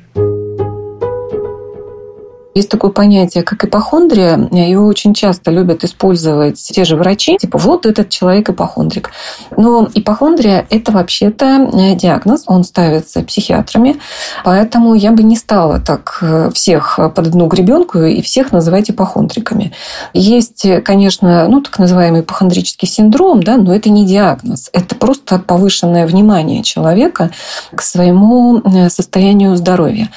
Есть 2.56 2.70
такое 2.70 2.91
понятие, 2.91 3.44
как 3.44 3.65
ипохондрия. 3.65 4.38
Его 4.50 4.88
очень 4.88 5.13
часто 5.13 5.52
любят 5.52 5.84
использовать 5.84 6.56
те 6.56 6.86
же 6.86 6.96
врачи. 6.96 7.36
Типа, 7.38 7.58
вот 7.58 7.86
этот 7.86 8.08
человек 8.08 8.50
ипохондрик. 8.50 9.12
Но 9.58 9.89
ипохондрия– 9.94 10.65
это 10.70 10.94
вообще-то 10.94 11.70
э, 11.74 11.96
диагноз. 11.96 12.46
Он 12.48 12.63
ставится 12.63 13.24
психиатрами. 13.24 13.98
Поэтому 14.46 14.96
я 14.96 15.12
бы 15.12 15.24
не 15.24 15.36
стала 15.36 15.82
так 15.82 16.20
э, 16.22 16.50
всех 16.54 16.98
под 17.13 17.28
одну 17.28 17.48
гребенку 17.48 18.00
и 18.00 18.22
всех 18.22 18.54
называть 18.54 18.89
ипохондриками. 18.89 19.74
Есть, 20.13 20.65
конечно, 20.86 21.50
ну, 21.50 21.60
так 21.60 21.78
называемый 21.78 22.22
ипохондрический 22.22 22.88
синдром, 22.88 23.44
да, 23.44 23.58
но 23.58 23.76
это 23.76 23.89
не 23.89 24.06
диагноз. 24.06 24.70
Это 24.72 24.96
просто 24.96 25.39
повышенное 25.39 26.08
внимание 26.08 26.63
человека 26.63 27.32
к 27.76 27.82
своему 27.82 28.60
э, 28.60 28.89
состоянию 28.89 29.58
здоровья. 29.58 30.10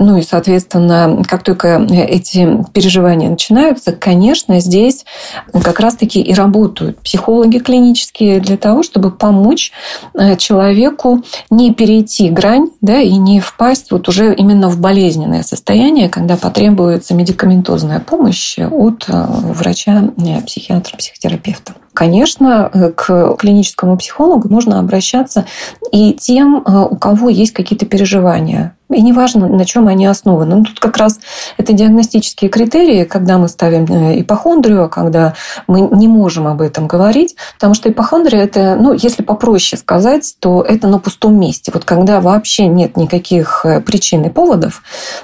Ну 0.00 0.16
и, 0.16 0.22
соответственно, 0.22 1.22
как 1.28 1.44
только 1.44 1.83
эти 1.90 2.64
переживания 2.72 3.30
начинаются, 3.30 3.92
конечно, 3.92 4.60
здесь 4.60 5.04
как 5.52 5.80
раз-таки 5.80 6.20
и 6.20 6.34
работают 6.34 6.98
психологи 6.98 7.58
клинические 7.58 8.40
для 8.40 8.56
того, 8.56 8.82
чтобы 8.82 9.10
помочь 9.10 9.72
э, 10.14 10.36
человеку 10.36 11.22
не 11.50 11.72
перейти 11.72 12.28
грань 12.30 12.68
да, 12.80 13.00
и 13.00 13.16
не 13.16 13.40
впасть 13.40 13.90
вот 13.90 14.08
уже 14.08 14.34
именно 14.34 14.68
в 14.68 14.80
болезненное 14.80 15.42
состояние, 15.42 16.08
когда 16.08 16.36
потребуется 16.36 17.14
медикаментозная 17.14 18.00
помощь 18.00 18.58
от 18.58 19.06
э, 19.08 19.26
врача, 19.28 20.10
психиатра, 20.46 20.96
психотерапевта. 20.96 21.74
Конечно, 21.94 22.70
э, 22.72 22.90
к 22.90 23.36
клиническому 23.36 23.96
психологу 23.96 24.48
можно 24.48 24.80
обращаться 24.80 25.46
и 25.92 26.12
тем, 26.12 26.62
э, 26.66 26.88
у 26.90 26.96
кого 26.96 27.28
есть 27.28 27.52
какие-то 27.52 27.86
переживания 27.86 28.76
и 28.90 29.00
неважно, 29.00 29.48
на 29.48 29.64
чем 29.64 29.88
они 29.88 30.06
основаны. 30.06 30.56
Ну, 30.56 30.64
тут 30.64 30.78
как 30.78 30.98
раз 30.98 31.18
это 31.56 31.72
диагностические 31.72 32.50
критерии, 32.50 33.04
когда 33.04 33.38
мы 33.38 33.48
ставим 33.48 33.84
э, 33.86 34.20
ипохондрию, 34.20 34.88
когда 34.88 35.34
мы 35.66 35.80
не 35.80 36.06
можем 36.06 36.46
об 36.46 36.60
этом 36.60 36.86
говорить, 36.86 37.34
потому 37.54 37.74
что 37.74 37.88
ипохондрия– 37.88 38.42
это, 38.44 38.76
ну, 38.78 38.92
если 38.92 39.22
попроще 39.22 39.80
сказать, 39.80 40.36
то 40.38 40.62
это 40.62 40.86
на 40.88 40.98
пустом 40.98 41.38
месте. 41.40 41.70
Вот 41.72 41.84
когда 41.84 42.20
вообще 42.20 42.66
нет 42.66 42.96
никаких 42.96 43.64
причин 43.86 44.24
и 44.24 44.30
поводов, 44.30 44.82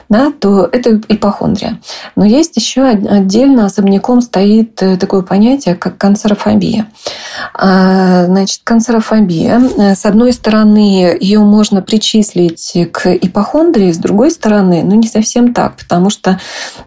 да, 0.09 0.33
то 0.33 0.69
это 0.71 1.01
ипохондрия. 1.09 1.81
Но 2.17 2.25
есть 2.25 2.57
еще 2.57 2.85
отдельно 2.85 3.67
особняком 3.67 4.23
стоит 4.23 4.75
такое 4.75 5.23
понятие, 5.23 5.75
как 5.75 5.99
канцерофобия. 5.99 6.60
А, 7.55 8.27
значит, 8.27 8.61
канцерофобия, 8.65 9.95
с 9.95 10.05
одной 10.05 10.33
стороны, 10.33 11.17
ее 11.21 11.41
можно 11.41 11.83
причислить 11.83 12.77
к 12.93 13.15
ипохондрии, 13.15 13.93
с 13.93 13.99
другой 13.99 14.31
стороны, 14.31 14.83
ну 14.85 14.95
не 14.95 15.09
совсем 15.09 15.55
так, 15.55 15.77
потому 15.77 16.11
что 16.11 16.39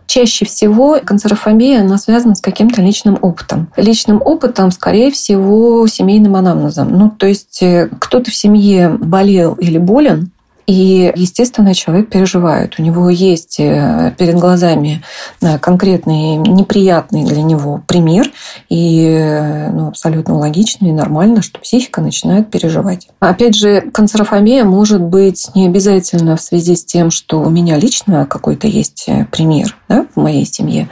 чаще 0.06 0.46
всего 0.46 1.00
канцерофобия, 1.04 1.82
она 1.82 1.98
связана 1.98 2.36
с 2.36 2.42
каким-то 2.42 2.82
личным 2.82 3.18
опытом. 3.22 3.72
Личным 3.76 4.22
опытом, 4.24 4.72
скорее 4.72 5.12
всего, 5.12 5.88
семейным 5.88 6.36
анамнезом. 6.36 6.96
Ну, 6.96 7.10
то 7.10 7.26
есть 7.26 7.62
э, 7.62 7.90
кто-то 8.00 8.30
в 8.32 8.36
семье 8.36 8.90
болел 8.90 9.54
или 9.54 9.78
болен, 9.78 10.33
и, 10.66 11.12
естественно, 11.16 11.74
человек 11.74 12.10
переживает. 12.10 12.76
У 12.80 12.84
него 12.84 13.10
есть 13.10 13.60
э, 13.60 14.14
перед 14.18 14.36
глазами 14.36 15.04
э, 15.42 15.58
конкретный 15.60 16.38
неприятный 16.38 17.26
для 17.26 17.42
него 17.42 17.84
пример, 17.86 18.32
и 18.70 19.06
э, 19.06 19.72
ну, 19.72 19.90
абсолютно 19.90 20.38
логично 20.38 20.86
и 20.86 20.92
нормально, 20.92 21.42
что 21.42 21.60
психика 21.60 22.02
начинает 22.02 22.50
переживать. 22.50 23.10
Опять 23.20 23.56
же, 23.56 23.82
канцерофобия 23.82 24.64
может 24.64 25.02
быть 25.02 25.50
не 25.54 25.68
обязательно 25.68 26.38
в 26.38 26.42
связи 26.42 26.76
с 26.76 26.86
тем, 26.86 27.12
что 27.12 27.42
у 27.42 27.50
меня 27.50 27.78
лично 27.78 28.26
какой-то 28.26 28.68
есть 28.68 29.08
пример 29.32 29.76
да, 29.90 30.06
в 30.16 30.20
моей 30.20 30.46
семье, 30.46 30.88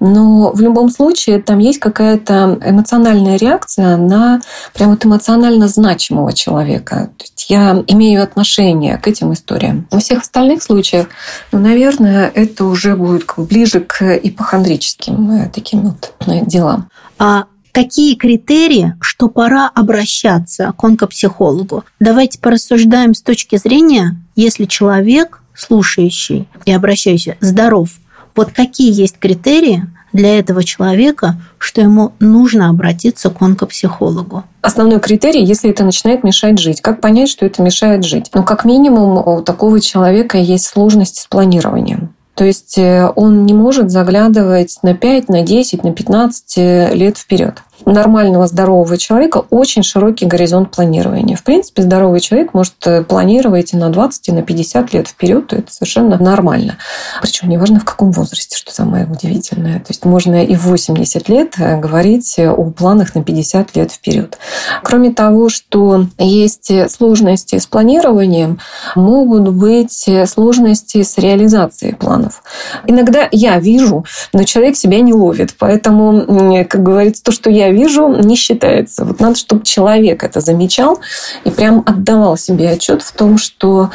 но 0.00 0.50
в 0.52 0.60
любом 0.60 0.90
случае 0.90 1.40
там 1.40 1.58
есть 1.58 1.78
какая-то 1.78 2.58
эмоциональная 2.64 3.36
реакция 3.36 3.96
на 3.96 4.40
прям 4.72 4.90
вот 4.90 5.04
эмоционально 5.06 5.68
значимого 5.68 6.32
человека. 6.32 7.10
То 7.16 7.24
есть 7.24 7.46
я 7.48 7.84
имею 7.86 8.22
отношение 8.22 8.98
к 9.04 9.08
этим 9.08 9.34
историям. 9.34 9.86
Во 9.90 9.98
всех 9.98 10.22
остальных 10.22 10.62
случаях, 10.62 11.08
ну, 11.52 11.58
наверное, 11.58 12.32
это 12.34 12.64
уже 12.64 12.96
будет 12.96 13.26
ближе 13.36 13.80
к 13.80 14.02
ипохондрическим 14.16 15.30
э, 15.30 15.50
таким 15.52 15.82
вот 15.82 16.14
э, 16.26 16.46
делам. 16.46 16.88
А 17.18 17.44
какие 17.72 18.14
критерии, 18.14 18.96
что 19.02 19.28
пора 19.28 19.70
обращаться 19.74 20.72
к 20.72 20.82
онкопсихологу? 20.82 21.84
Давайте 22.00 22.38
порассуждаем 22.38 23.12
с 23.12 23.20
точки 23.20 23.56
зрения, 23.56 24.16
если 24.36 24.64
человек, 24.64 25.42
слушающий 25.54 26.48
и 26.64 26.72
обращающийся, 26.72 27.36
здоров, 27.40 27.90
вот 28.34 28.52
какие 28.52 28.90
есть 28.90 29.18
критерии, 29.18 29.86
для 30.14 30.38
этого 30.38 30.64
человека, 30.64 31.36
что 31.58 31.82
ему 31.82 32.12
нужно 32.20 32.70
обратиться 32.70 33.28
к 33.28 33.42
онкопсихологу? 33.42 34.44
Основной 34.62 35.00
критерий, 35.00 35.44
если 35.44 35.68
это 35.68 35.84
начинает 35.84 36.24
мешать 36.24 36.58
жить. 36.58 36.80
Как 36.80 37.02
понять, 37.02 37.28
что 37.28 37.44
это 37.44 37.60
мешает 37.60 38.04
жить? 38.04 38.30
Ну, 38.32 38.44
как 38.44 38.64
минимум, 38.64 39.18
у 39.18 39.42
такого 39.42 39.80
человека 39.80 40.38
есть 40.38 40.64
сложности 40.64 41.20
с 41.20 41.26
планированием. 41.26 42.14
То 42.34 42.44
есть 42.44 42.78
э, 42.78 43.12
он 43.14 43.44
не 43.44 43.54
может 43.54 43.90
заглядывать 43.90 44.78
на 44.82 44.94
5, 44.94 45.28
на 45.28 45.42
10, 45.42 45.84
на 45.84 45.92
15 45.92 46.56
лет 46.94 47.18
вперед 47.18 47.62
нормального 47.86 48.46
здорового 48.46 48.96
человека 48.96 49.44
очень 49.50 49.82
широкий 49.82 50.26
горизонт 50.26 50.70
планирования. 50.70 51.36
В 51.36 51.42
принципе, 51.42 51.82
здоровый 51.82 52.20
человек 52.20 52.54
может 52.54 52.74
э, 52.86 53.02
планировать 53.02 53.72
и 53.72 53.76
на 53.76 53.90
20, 53.90 54.28
и 54.28 54.32
на 54.32 54.42
50 54.42 54.92
лет 54.94 55.08
вперед, 55.08 55.52
это 55.52 55.72
совершенно 55.72 56.18
нормально. 56.18 56.78
Причем 57.20 57.48
неважно 57.48 57.80
в 57.80 57.84
каком 57.84 58.10
возрасте, 58.12 58.56
что 58.56 58.72
самое 58.72 59.06
удивительное. 59.06 59.78
То 59.80 59.86
есть 59.88 60.04
можно 60.04 60.44
и 60.44 60.54
в 60.54 60.66
80 60.66 61.28
лет 61.28 61.54
э, 61.58 61.78
говорить 61.78 62.38
о 62.38 62.70
планах 62.70 63.14
на 63.14 63.22
50 63.22 63.76
лет 63.76 63.92
вперед. 63.92 64.38
Кроме 64.82 65.12
того, 65.12 65.48
что 65.48 66.06
есть 66.18 66.70
сложности 66.90 67.58
с 67.58 67.66
планированием, 67.66 68.58
могут 68.94 69.48
быть 69.48 70.08
сложности 70.26 71.02
с 71.02 71.18
реализацией 71.18 71.94
планов. 71.94 72.42
Иногда 72.86 73.28
я 73.30 73.58
вижу, 73.58 74.04
но 74.32 74.44
человек 74.44 74.76
себя 74.76 75.00
не 75.00 75.12
ловит. 75.12 75.54
Поэтому, 75.58 76.64
как 76.68 76.82
говорится, 76.82 77.22
то, 77.22 77.32
что 77.32 77.50
я 77.50 77.70
вижу, 77.74 78.08
не 78.08 78.36
считается. 78.36 79.04
Вот 79.04 79.20
надо, 79.20 79.36
чтобы 79.36 79.64
человек 79.64 80.24
это 80.24 80.40
замечал 80.40 81.00
и 81.44 81.50
прям 81.50 81.82
отдавал 81.86 82.36
себе 82.36 82.70
отчет 82.70 83.02
в 83.02 83.12
том, 83.12 83.38
что 83.38 83.90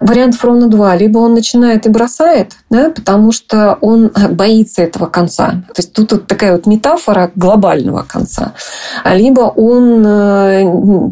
вариантов 0.00 0.44
ровно 0.44 0.68
два. 0.68 0.94
Либо 0.96 1.18
он 1.18 1.34
начинает 1.34 1.86
и 1.86 1.88
бросает, 1.88 2.52
да, 2.70 2.90
потому 2.90 3.32
что 3.32 3.78
он 3.80 4.12
боится 4.30 4.82
этого 4.82 5.06
конца. 5.06 5.62
То 5.68 5.78
есть 5.78 5.92
тут 5.92 6.12
вот 6.12 6.26
такая 6.26 6.52
вот 6.52 6.66
метафора 6.66 7.32
глобального 7.34 8.02
конца. 8.02 8.52
Либо 9.04 9.40
он 9.40 10.04
э, 10.06 10.62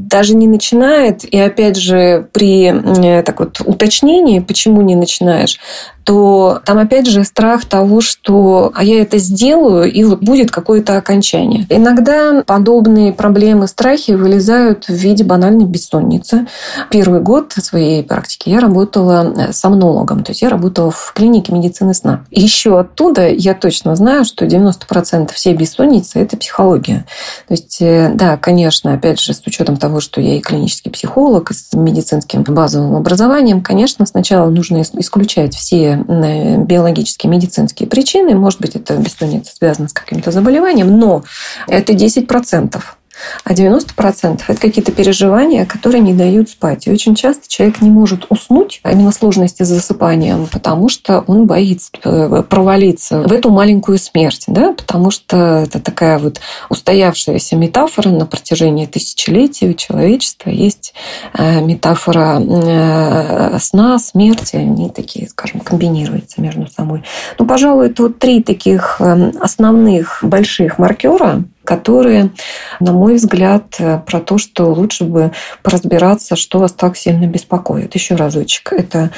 даже 0.08 0.34
не 0.34 0.46
начинает, 0.46 1.24
и 1.24 1.38
опять 1.38 1.76
же 1.76 2.28
при 2.32 2.66
э, 2.66 3.22
так 3.22 3.40
вот, 3.40 3.60
уточнении, 3.64 4.40
почему 4.40 4.82
не 4.82 4.94
начинаешь, 4.94 5.58
то 6.04 6.60
там 6.64 6.78
опять 6.78 7.06
же 7.06 7.24
страх 7.24 7.64
того, 7.64 8.00
что 8.00 8.72
а 8.74 8.84
я 8.84 9.02
это 9.02 9.18
сделаю, 9.18 9.90
и 9.90 10.04
вот 10.04 10.20
будет 10.20 10.50
какое-то 10.50 10.96
окончание. 10.96 11.66
Иногда 11.68 12.42
подобные 12.46 13.12
проблемы, 13.12 13.66
страхи 13.66 14.12
вылезают 14.12 14.86
в 14.86 14.92
виде 14.92 15.24
банальной 15.24 15.64
бессонницы. 15.64 16.46
Первый 16.90 17.20
год 17.20 17.52
своей 17.52 18.02
практики 18.02 18.48
я 18.48 18.60
работала 18.60 19.32
э, 19.36 19.52
сомнологом, 19.52 20.24
то 20.24 20.30
есть 20.30 20.42
я 20.42 20.48
работала 20.48 20.90
в 20.90 21.12
клинике 21.14 21.52
медицины 21.52 21.94
сна. 21.94 22.24
Еще 22.30 22.78
оттуда 22.78 23.28
я 23.28 23.54
точно 23.54 23.94
знаю, 23.96 24.24
что 24.24 24.44
90% 24.44 25.32
всей 25.32 25.54
бессонницы– 25.54 26.18
это 26.20 26.36
психология. 26.36 27.04
То 27.48 27.54
есть, 27.54 27.78
э, 27.80 28.10
да, 28.14 28.36
конечно, 28.36 28.94
опять 28.94 29.20
же, 29.20 29.34
с 29.34 29.42
учетом 29.46 29.76
того, 29.76 30.00
что 30.00 30.20
я 30.20 30.36
и 30.36 30.40
клинический 30.40 30.90
психолог, 30.90 31.50
и 31.50 31.54
с 31.54 31.72
медицинским 31.72 32.42
базовым 32.42 32.96
образованием, 32.96 33.62
конечно, 33.62 34.06
сначала 34.06 34.50
нужно 34.50 34.82
исключать 34.82 35.54
все 35.54 35.91
биологические, 35.96 37.30
медицинские 37.30 37.88
причины. 37.88 38.34
Может 38.34 38.60
быть, 38.60 38.76
это 38.76 38.96
бессонница 38.96 39.54
связана 39.54 39.88
с 39.88 39.92
каким-то 39.92 40.30
заболеванием, 40.30 40.98
но 40.98 41.24
это 41.66 41.92
10%. 41.92 42.80
А 43.44 43.54
90% 43.54 44.42
это 44.46 44.60
какие-то 44.60 44.92
переживания, 44.92 45.66
которые 45.66 46.00
не 46.00 46.14
дают 46.14 46.48
спать. 46.48 46.86
И 46.86 46.90
очень 46.90 47.14
часто 47.14 47.48
человек 47.48 47.80
не 47.80 47.90
может 47.90 48.26
уснуть, 48.28 48.80
а 48.82 48.92
именно 48.92 49.12
сложности 49.12 49.62
с 49.62 49.68
засыпанием, 49.68 50.46
потому 50.46 50.88
что 50.88 51.24
он 51.26 51.46
боится 51.46 51.90
э, 52.04 52.42
провалиться 52.48 53.20
в 53.22 53.32
эту 53.32 53.50
маленькую 53.50 53.98
смерть, 53.98 54.44
да? 54.46 54.72
потому 54.72 55.10
что 55.10 55.36
это 55.36 55.80
такая 55.80 56.18
вот 56.18 56.40
устоявшаяся 56.68 57.56
метафора 57.56 58.10
на 58.10 58.26
протяжении 58.26 58.86
тысячелетий 58.86 59.70
у 59.70 59.74
человечества. 59.74 60.50
Есть 60.50 60.94
э, 61.34 61.60
метафора 61.60 62.40
э, 62.40 63.58
сна, 63.58 63.98
смерти, 63.98 64.56
они 64.56 64.90
такие, 64.90 65.28
скажем, 65.28 65.60
комбинируются 65.60 66.40
между 66.40 66.66
собой. 66.68 67.02
Ну, 67.38 67.46
пожалуй, 67.46 67.86
это 67.86 68.04
вот 68.04 68.18
три 68.18 68.42
таких 68.42 69.00
основных 69.00 70.18
больших 70.22 70.78
маркера, 70.78 71.44
которые, 71.64 72.30
на 72.80 72.92
мой 72.92 73.16
взгляд, 73.16 73.76
про 74.06 74.20
то, 74.20 74.38
что 74.38 74.72
лучше 74.72 75.04
бы 75.04 75.32
поразбираться, 75.62 76.36
что 76.36 76.58
вас 76.58 76.72
так 76.72 76.96
сильно 76.96 77.26
беспокоит. 77.26 77.94
Еще 77.94 78.14
разочек. 78.14 78.72
Это 78.72 79.10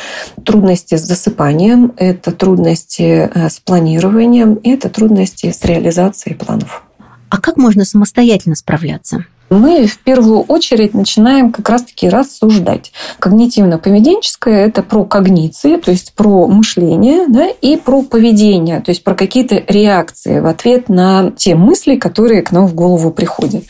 трудности 0.44 0.96
с 0.96 1.02
засыпанием, 1.02 1.92
это 1.96 2.32
трудности 2.32 3.30
э, 3.32 3.48
с 3.48 3.60
планированием, 3.60 4.54
и 4.54 4.70
это 4.70 4.88
трудности 4.88 5.50
с 5.50 5.64
реализацией 5.64 6.36
планов. 6.36 6.84
А 7.28 7.38
как 7.38 7.56
можно 7.56 7.84
самостоятельно 7.84 8.54
справляться? 8.54 9.24
Мы 9.50 9.86
в 9.86 9.98
первую 9.98 10.40
очередь 10.40 10.94
начинаем 10.94 11.52
как 11.52 11.68
раз-таки 11.68 12.08
рассуждать. 12.08 12.92
Когнитивно-поведенческое– 13.20 14.66
это 14.66 14.82
про 14.82 15.04
когниции, 15.04 15.76
то 15.76 15.90
есть 15.90 16.14
про 16.14 16.46
мышление, 16.46 17.26
да, 17.28 17.48
и 17.48 17.76
про 17.76 18.02
поведение, 18.02 18.80
то 18.80 18.90
есть 18.90 19.04
про 19.04 19.14
какие-то 19.14 19.62
реакции 19.66 20.40
в 20.40 20.46
ответ 20.46 20.88
на 20.88 21.30
те 21.36 21.54
мысли, 21.54 21.96
которые 21.96 22.42
к 22.42 22.52
нам 22.52 22.66
в 22.66 22.74
голову 22.74 23.10
приходят. 23.10 23.64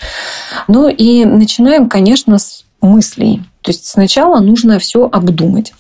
Ну 0.69 0.89
и 0.89 1.25
начинаем, 1.25 1.89
конечно, 1.89 2.39
с 2.39 2.65
мыслей. 2.81 3.43
То 3.65 3.71
есть 3.71 3.87
сначала 3.87 4.41
нужно 4.41 4.79
все 4.79 5.09
обдумать. 5.11 5.73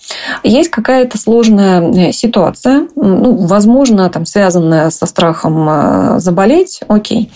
Есть 0.42 0.70
какая-то 0.70 1.18
сложная 1.18 1.83
э, 1.83 2.12
ситуация, 2.12 2.88
ну, 2.97 3.37
возможно, 3.47 4.09
там, 4.09 4.25
связанная 4.25 4.88
со 4.88 5.05
страхом 5.05 5.68
э, 5.68 6.18
заболеть, 6.18 6.81
окей. 6.88 7.31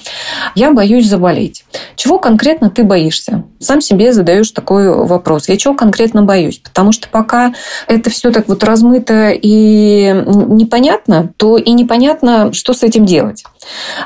Я 0.55 0.73
боюсь 0.73 1.07
заболеть. 1.07 1.67
Чего 1.97 2.19
конкретно 2.19 2.71
ты 2.71 2.83
боишься? 2.83 3.45
Сам 3.61 3.83
себе 3.83 4.15
задаешь 4.15 4.51
такой 4.51 4.91
вопрос. 4.91 5.51
Я 5.51 5.59
чего 5.59 5.75
конкретно 5.75 6.23
боюсь? 6.23 6.59
Потому 6.61 6.93
что 6.93 7.09
пока 7.09 7.53
это 7.87 8.09
все 8.09 8.31
так 8.31 8.49
вот 8.49 8.65
размыто 8.65 9.31
и 9.31 10.25
непонятно, 10.25 11.31
то 11.37 11.59
и 11.59 11.73
непонятно, 11.73 12.55
что 12.55 12.73
с 12.73 12.83
этим 12.83 13.05
делать. 13.05 13.45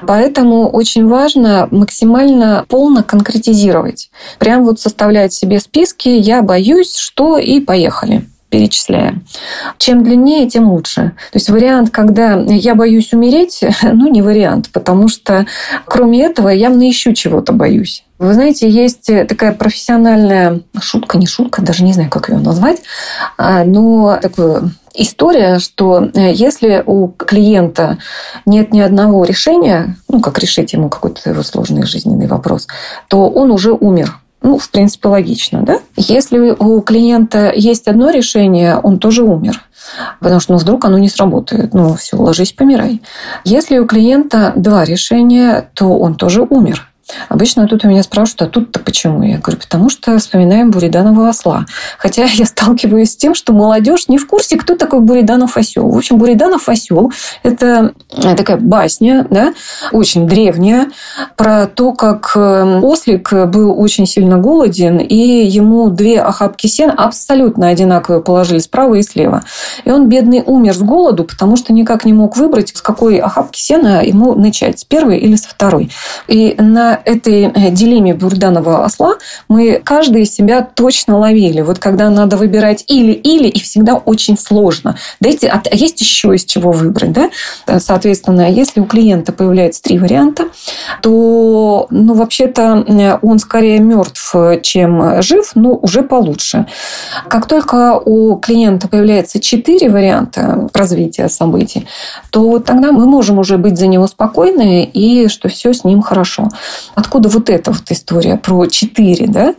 Поэтому 0.07 0.69
очень 0.69 1.07
важно 1.07 1.69
максимально 1.71 2.65
полно 2.69 3.03
конкретизировать. 3.03 4.11
Прям 4.39 4.65
вот 4.65 4.81
составлять 4.81 5.33
себе 5.33 5.61
списки 5.61 6.09
«я 6.09 6.32
боюсь, 6.41 6.97
что» 6.97 7.37
и 7.37 7.61
поехали 7.61 8.27
перечисляем. 8.53 9.25
Чем 9.79 10.05
длиннее, 10.05 10.47
тем 10.49 10.71
лучше. 10.71 11.13
То 11.33 11.39
есть 11.39 11.49
вариант, 11.49 11.89
когда 11.89 12.35
я 12.35 12.75
боюсь 12.75 13.15
умереть, 13.15 13.65
ну 13.83 14.09
не 14.09 14.21
вариант, 14.21 14.69
потому 14.73 15.09
что 15.09 15.47
кроме 15.87 16.23
этого 16.23 16.51
я 16.51 16.69
явно 16.69 16.83
еще 16.83 17.15
чего-то 17.15 17.55
боюсь. 17.55 18.05
Вы 18.19 18.35
знаете, 18.35 18.69
есть 18.69 19.07
такая 19.07 19.53
профессиональная 19.53 20.61
шутка, 20.81 21.19
не 21.19 21.27
шутка, 21.27 21.63
даже 21.63 21.83
не 21.83 21.95
знаю, 21.95 22.11
как 22.11 22.29
ее 22.29 22.39
назвать, 22.39 22.83
а, 23.39 23.65
но 23.65 24.19
такое 24.21 24.71
история, 24.95 25.59
что 25.59 26.11
э, 26.15 26.33
если 26.33 26.83
у 26.85 27.09
клиента 27.09 27.99
нет 28.47 28.73
ни 28.73 28.81
одного 28.81 29.25
решения, 29.25 29.97
ну, 30.09 30.21
как 30.21 30.39
решить 30.39 30.73
ему 30.73 30.89
какой-то 30.89 31.31
его 31.31 31.43
сложный 31.43 31.85
жизненный 31.85 32.27
вопрос, 32.27 32.69
то 33.09 33.29
он 33.29 33.51
уже 33.51 33.73
умер. 33.73 34.19
Ну, 34.43 34.59
в 34.59 34.71
принципе, 34.71 35.09
логично, 35.09 35.63
да? 35.63 35.79
Если 35.97 36.39
у 36.39 36.81
клиента 36.81 37.53
есть 37.55 37.89
одно 37.89 38.11
решение, 38.11 38.77
он 38.77 38.99
тоже 38.99 39.23
умер. 39.23 39.63
Потому 40.21 40.41
что 40.41 40.53
ну, 40.53 40.59
вдруг 40.59 40.85
оно 40.85 40.99
не 40.99 41.09
сработает. 41.09 41.75
Ну, 41.75 41.95
все, 41.95 42.17
ложись, 42.17 42.53
помирай. 42.53 43.03
Если 43.45 43.79
у 43.79 43.87
клиента 43.87 44.53
два 44.57 44.85
решения, 44.85 45.69
то 45.75 45.99
он 45.99 46.15
тоже 46.15 46.43
умер. 46.43 46.92
Обычно 47.29 47.67
тут 47.67 47.85
у 47.85 47.89
меня 47.89 48.03
спрашивают, 48.03 48.43
а 48.43 48.47
тут-то 48.47 48.81
почему? 48.81 49.23
Я 49.23 49.39
говорю, 49.39 49.59
потому 49.59 49.91
что 49.91 50.19
вспоминаем 50.19 50.71
Буриданова 50.71 51.29
осла. 51.29 51.67
Хотя 51.99 52.25
я 52.25 52.47
сталкиваюсь 52.47 53.13
с 53.13 53.17
тем, 53.17 53.35
что 53.35 53.53
молодежь 53.53 54.09
не 54.09 54.19
в 54.19 54.27
курсе, 54.27 54.57
кто 54.57 54.77
такой 54.77 55.01
Буриданов 55.01 55.57
осел. 55.57 55.89
В 55.89 55.97
общем, 55.97 56.19
Буриданов 56.19 56.69
осел– 56.69 57.13
это 57.43 57.93
такая 58.09 58.57
басня, 58.57 59.27
да, 59.31 59.55
очень 59.93 60.27
древняя, 60.27 60.89
про 61.37 61.67
то, 61.67 61.93
как 61.93 62.33
э, 62.35 62.81
ослик 62.81 63.33
был 63.49 63.79
очень 63.79 64.07
сильно 64.07 64.39
голоден, 64.39 64.99
и 64.99 65.47
ему 65.47 65.89
две 65.91 66.21
охапки 66.21 66.67
сена 66.67 66.93
абсолютно 66.93 67.69
одинаковые 67.69 68.23
положили 68.23 68.59
справа 68.59 68.95
и 68.95 69.03
слева. 69.03 69.43
И 69.85 69.91
он, 69.91 70.09
бедный, 70.09 70.43
умер 70.45 70.75
с 70.75 70.83
голоду, 70.83 71.25
потому 71.25 71.57
что 71.57 71.73
никак 71.73 72.05
не 72.05 72.13
мог 72.13 72.37
выбрать, 72.37 72.71
с 72.75 72.83
какой 72.83 73.19
охапки 73.19 73.59
сена 73.61 74.05
ему 74.05 74.35
начать, 74.35 74.81
с 74.81 74.85
первой 74.85 75.19
или 75.19 75.37
с 75.37 75.45
второй. 75.45 75.91
И 76.29 76.55
на 76.59 76.92
этой 77.05 77.45
э, 77.45 77.71
дилемме 77.71 78.15
бурданова 78.15 78.85
осла 78.85 79.15
мы 79.49 79.81
каждый 79.83 80.25
себя 80.25 80.63
точно 80.63 81.19
ловили. 81.19 81.61
Вот 81.61 81.79
когда 81.79 82.11
надо 82.11 82.37
выбирать 82.37 82.85
или-или, 82.87 83.49
и 83.49 83.61
всегда 83.61 83.97
очень 83.97 84.39
сложно. 84.39 84.97
Дайте, 85.21 85.49
а 85.49 85.63
есть 85.73 86.01
еще 86.01 86.35
из 86.35 86.45
чего 86.45 86.73
выбрать. 86.73 87.13
Да? 87.13 87.31
Соответственно, 87.79 88.51
если 88.51 88.81
у 88.81 88.85
клиента 88.85 89.33
появляется 89.33 89.83
три 89.83 89.99
варианта, 89.99 90.49
то 91.01 91.87
ну, 91.91 92.15
вообще-то 92.15 92.85
э, 92.87 93.19
он 93.23 93.39
скорее 93.39 93.81
мертв, 93.81 94.35
чем 94.63 95.23
жив, 95.23 95.53
но 95.55 95.75
уже 95.75 96.03
получше. 96.03 96.67
Как 97.29 97.47
только 97.47 97.99
у 97.99 98.37
клиента 98.37 98.89
появляется 98.89 99.41
четыре 99.41 99.89
варианта 99.91 100.69
развития 100.75 101.29
событий, 101.29 101.87
то 102.31 102.59
тогда 102.59 102.93
мы 102.93 103.07
можем 103.07 103.39
уже 103.39 103.59
быть 103.59 103.79
за 103.79 103.87
него 103.87 104.07
спокойны 104.07 104.85
и 104.85 105.29
что 105.29 105.49
все 105.49 105.73
с 105.73 105.85
ним 105.85 106.03
хорошо. 106.03 106.49
Откуда 106.95 107.29
вот 107.29 107.51
эта 107.51 107.71
вот 107.71 107.91
история 107.91 108.37
про 108.37 108.67
4, 108.67 109.27
да? 109.29 109.55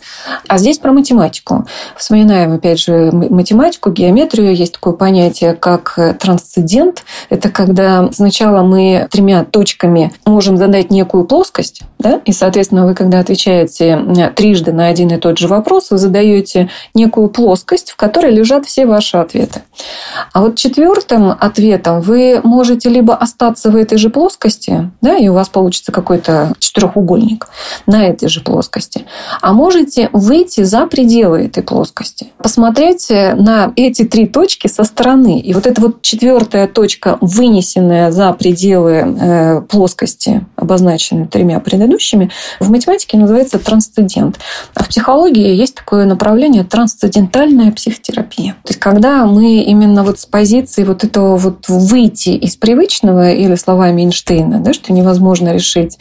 А 0.47 0.57
здесь 0.57 0.79
про 0.79 0.91
математику. 0.91 1.65
Вспоминаем, 1.97 2.53
опять 2.53 2.79
же, 2.79 3.11
математику, 3.11 3.91
геометрию. 3.91 4.55
Есть 4.55 4.73
такое 4.73 4.93
понятие, 4.93 5.53
как 5.53 5.97
трансцендент. 6.19 7.03
Это 7.29 7.49
когда 7.49 8.09
сначала 8.11 8.63
мы 8.63 9.07
тремя 9.11 9.43
точками 9.43 10.13
можем 10.25 10.57
задать 10.57 10.91
некую 10.91 11.25
плоскость, 11.25 11.81
да? 11.99 12.21
и, 12.25 12.31
соответственно, 12.31 12.85
вы, 12.85 12.93
когда 12.93 13.19
отвечаете 13.19 14.31
трижды 14.35 14.71
на 14.71 14.87
один 14.87 15.09
и 15.09 15.17
тот 15.17 15.37
же 15.37 15.47
вопрос, 15.47 15.91
вы 15.91 15.97
задаете 15.97 16.69
некую 16.93 17.29
плоскость, 17.29 17.91
в 17.91 17.95
которой 17.95 18.31
лежат 18.31 18.65
все 18.65 18.85
ваши 18.85 19.17
ответы. 19.17 19.61
А 20.33 20.41
вот 20.41 20.55
четвертым 20.55 21.31
ответом 21.31 22.01
вы 22.01 22.41
можете 22.43 22.89
либо 22.89 23.15
остаться 23.15 23.71
в 23.71 23.75
этой 23.75 23.97
же 23.97 24.09
плоскости, 24.09 24.91
да, 25.01 25.17
и 25.17 25.27
у 25.27 25.33
вас 25.33 25.49
получится 25.49 25.91
какой-то 25.91 26.53
четырехугольник, 26.59 27.12
треугольник 27.13 27.47
на 27.87 28.05
этой 28.05 28.29
же 28.29 28.41
плоскости. 28.41 29.05
А 29.41 29.53
можете 29.53 30.09
выйти 30.13 30.63
за 30.63 30.85
пределы 30.87 31.45
этой 31.45 31.63
плоскости, 31.63 32.27
посмотреть 32.37 33.09
на 33.09 33.71
эти 33.75 34.03
три 34.03 34.27
точки 34.27 34.67
со 34.67 34.83
стороны. 34.83 35.39
И 35.39 35.53
вот 35.53 35.67
эта 35.67 35.81
вот 35.81 36.01
четвертая 36.01 36.67
точка, 36.67 37.17
вынесенная 37.21 38.11
за 38.11 38.33
пределы 38.33 38.91
э, 38.91 39.61
плоскости, 39.61 40.45
обозначенной 40.55 41.27
тремя 41.27 41.59
предыдущими, 41.59 42.31
в 42.59 42.69
математике 42.69 43.17
называется 43.17 43.59
трансцендент. 43.59 44.39
А 44.75 44.83
в 44.83 44.87
психологии 44.87 45.55
есть 45.55 45.75
такое 45.75 46.05
направление 46.05 46.63
трансцендентальная 46.63 47.71
психотерапия. 47.71 48.53
То 48.63 48.69
есть 48.69 48.79
когда 48.79 49.25
мы 49.25 49.61
именно 49.61 50.03
вот 50.03 50.19
с 50.19 50.25
позиции 50.25 50.83
вот 50.83 51.03
этого 51.03 51.37
вот 51.37 51.67
выйти 51.67 52.29
из 52.29 52.55
привычного 52.55 53.31
или 53.31 53.55
словами 53.55 54.01
Эйнштейна, 54.01 54.59
да, 54.59 54.73
что 54.73 54.93
невозможно 54.93 55.53
решить 55.53 55.97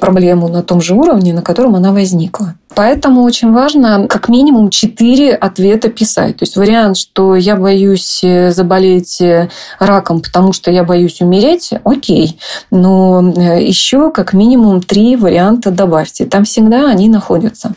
проблему 0.00 0.49
на 0.50 0.62
том 0.62 0.80
же 0.80 0.94
уровне, 0.94 1.32
на 1.32 1.42
котором 1.42 1.74
она 1.76 1.92
возникла. 1.92 2.54
Поэтому 2.74 3.22
очень 3.22 3.52
важно 3.52 4.06
как 4.08 4.28
минимум 4.28 4.70
четыре 4.70 5.34
ответа 5.34 5.88
писать. 5.88 6.38
То 6.38 6.44
есть 6.44 6.56
вариант, 6.56 6.96
что 6.96 7.34
я 7.34 7.56
боюсь 7.56 8.20
э, 8.22 8.52
заболеть 8.52 9.20
э, 9.20 9.48
раком, 9.78 10.20
потому 10.20 10.52
что 10.52 10.70
я 10.70 10.84
боюсь 10.84 11.20
умереть, 11.20 11.72
окей. 11.84 12.38
Но 12.70 13.32
э, 13.36 13.62
еще 13.62 14.10
как 14.10 14.32
минимум 14.32 14.82
три 14.82 15.16
варианта 15.16 15.70
добавьте. 15.70 16.26
Там 16.26 16.44
всегда 16.44 16.88
они 16.88 17.08
находятся. 17.08 17.74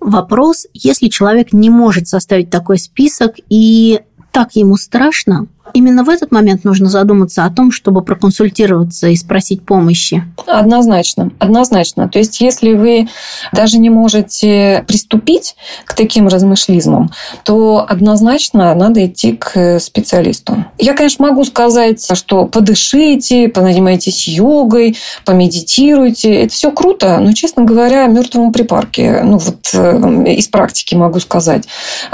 Вопрос, 0.00 0.66
если 0.74 1.08
человек 1.08 1.52
не 1.52 1.70
может 1.70 2.08
составить 2.08 2.50
такой 2.50 2.78
список 2.78 3.34
и 3.48 4.00
так 4.32 4.56
ему 4.56 4.76
страшно, 4.76 5.46
Именно 5.74 6.04
в 6.04 6.08
этот 6.08 6.32
момент 6.32 6.64
нужно 6.64 6.88
задуматься 6.88 7.44
о 7.44 7.50
том, 7.50 7.72
чтобы 7.72 8.02
проконсультироваться 8.02 9.08
и 9.08 9.16
спросить 9.16 9.64
помощи. 9.64 10.24
Однозначно, 10.46 11.30
однозначно. 11.38 12.08
То 12.08 12.18
есть, 12.18 12.40
если 12.40 12.74
вы 12.74 13.08
даже 13.52 13.78
не 13.78 13.88
можете 13.88 14.84
приступить 14.86 15.56
к 15.84 15.94
таким 15.94 16.28
размышлизмам, 16.28 17.10
то 17.44 17.86
однозначно 17.88 18.74
надо 18.74 19.06
идти 19.06 19.32
к 19.32 19.78
специалисту. 19.78 20.64
Я, 20.78 20.94
конечно, 20.94 21.26
могу 21.26 21.44
сказать, 21.44 22.06
что 22.12 22.46
подышите, 22.46 23.48
позанимайтесь 23.48 24.28
йогой, 24.28 24.96
помедитируйте. 25.24 26.42
Это 26.42 26.52
все 26.52 26.70
круто, 26.70 27.18
но, 27.18 27.32
честно 27.32 27.64
говоря, 27.64 28.06
мертвому 28.06 28.52
припарке, 28.52 29.22
ну 29.22 29.38
вот 29.38 29.70
э, 29.72 30.32
из 30.34 30.48
практики 30.48 30.94
могу 30.94 31.20
сказать. 31.20 31.64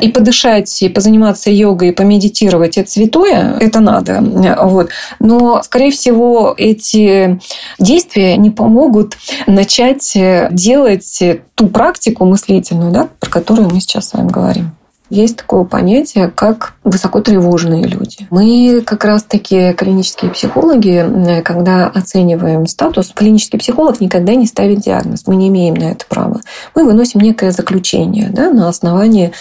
И 0.01 0.09
подышать, 0.09 0.83
и 0.83 0.89
позаниматься 0.89 1.51
йогой, 1.51 1.89
и 1.89 1.93
помедитировать– 1.93 2.77
это 2.79 2.91
святое, 2.91 3.38
это 3.61 3.81
надо. 3.81 4.21
Вот. 4.63 4.91
Но, 5.19 5.63
скорее 5.63 5.91
всего, 5.91 6.55
эти 6.57 7.41
действия 7.79 8.37
не 8.37 8.51
помогут 8.51 9.17
начать 9.47 10.17
делать 10.51 11.23
ту 11.55 11.69
практику 11.69 12.25
мыслительную, 12.25 12.93
да, 12.93 13.09
про 13.21 13.31
которую 13.31 13.71
мы 13.71 13.81
сейчас 13.81 14.09
с 14.09 14.15
вами 14.15 14.29
говорим. 14.29 14.73
Есть 15.11 15.39
такое 15.39 15.65
понятие, 15.65 16.29
как 16.29 16.75
высокотревожные 16.85 17.85
люди. 17.85 18.27
Мы 18.31 18.83
как 18.85 19.05
раз-таки 19.05 19.73
клинические 19.73 20.31
психологи, 20.31 21.43
когда 21.45 21.87
оцениваем 21.87 22.67
статус, 22.67 23.13
клинический 23.15 23.59
психолог 23.59 24.01
никогда 24.01 24.35
не 24.35 24.47
ставит 24.47 24.81
диагноз. 24.81 25.23
Мы 25.27 25.37
не 25.37 25.49
имеем 25.49 25.75
на 25.75 25.93
это 25.93 26.05
права. 26.07 26.41
Мы 26.75 26.85
выносим 26.85 27.21
некое 27.21 27.53
заключение 27.53 28.29
да, 28.31 28.51
на 28.51 28.69
основании 28.69 29.33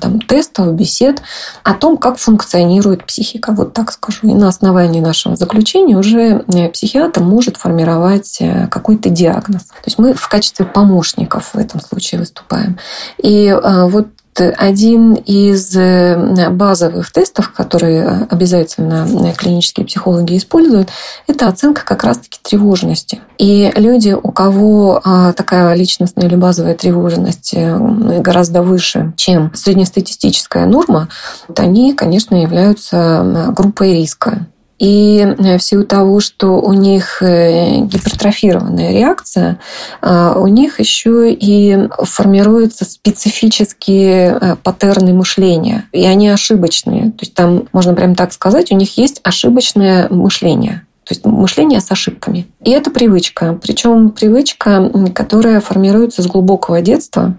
там, 0.00 0.20
тестов, 0.20 0.74
бесед 0.74 1.22
о 1.62 1.74
том, 1.74 1.96
как 1.96 2.18
функционирует 2.18 3.04
психика. 3.04 3.52
Вот 3.52 3.72
так 3.72 3.92
скажу. 3.92 4.20
И 4.22 4.34
на 4.34 4.48
основании 4.48 5.00
нашего 5.00 5.36
заключения 5.36 5.96
уже 5.96 6.44
э, 6.52 6.68
психиатр 6.68 7.22
может 7.22 7.56
формировать 7.56 8.38
э, 8.40 8.66
какой-то 8.68 9.08
диагноз. 9.08 9.64
То 9.64 9.86
есть 9.86 9.98
мы 9.98 10.14
в 10.14 10.28
качестве 10.28 10.66
помощников 10.66 11.54
в 11.54 11.58
этом 11.58 11.80
случае 11.80 12.20
выступаем. 12.20 12.78
И 13.22 13.46
э, 13.46 13.86
вот 13.88 14.08
один 14.40 15.14
из 15.14 15.76
э, 15.76 16.50
базовых 16.50 17.10
тестов, 17.12 17.52
которые 17.52 18.26
обязательно 18.30 19.06
клинические 19.36 19.86
психологи 19.86 20.36
используют, 20.36 20.88
это 21.26 21.48
оценка 21.48 21.84
как 21.84 22.04
раз-таки 22.04 22.38
тревожности. 22.42 23.20
И 23.38 23.72
люди, 23.76 24.12
у 24.12 24.30
кого 24.30 25.00
а, 25.04 25.32
такая 25.32 25.74
личностная 25.74 26.26
или 26.26 26.36
базовая 26.36 26.74
тревожность 26.74 27.52
э, 27.54 27.76
гораздо 28.20 28.62
выше, 28.62 29.12
чем 29.16 29.52
среднестатистическая 29.54 30.66
норма, 30.66 31.08
они, 31.56 31.94
конечно, 31.94 32.34
являются 32.34 33.52
группой 33.54 33.94
риска. 33.94 34.46
И 34.84 35.18
э, 35.20 35.56
в 35.56 35.62
силу 35.62 35.84
того, 35.84 36.20
что 36.20 36.60
у 36.60 36.74
них 36.74 37.22
э, 37.22 37.78
гипертрофированная 37.80 38.92
реакция, 38.92 39.58
э, 40.02 40.34
у 40.36 40.46
них 40.46 40.78
еще 40.78 41.32
и 41.32 41.88
формируются 42.02 42.84
специфические 42.84 44.58
паттерны 44.62 45.14
мышления. 45.14 45.88
И 45.92 46.04
они 46.04 46.28
ошибочные. 46.28 47.04
То 47.12 47.20
есть 47.20 47.32
там, 47.32 47.66
можно 47.72 47.94
прям 47.94 48.14
так 48.14 48.34
сказать, 48.34 48.72
у 48.72 48.76
них 48.76 48.98
есть 48.98 49.20
ошибочное 49.22 50.10
мышление. 50.10 50.86
То 51.04 51.14
есть 51.14 51.24
мышление 51.24 51.80
с 51.80 51.90
ошибками. 51.90 52.46
И 52.64 52.70
это 52.70 52.90
привычка. 52.90 53.58
Причем 53.62 54.10
привычка, 54.10 54.90
которая 55.14 55.60
формируется 55.60 56.22
с 56.22 56.26
глубокого 56.26 56.80
детства. 56.80 57.34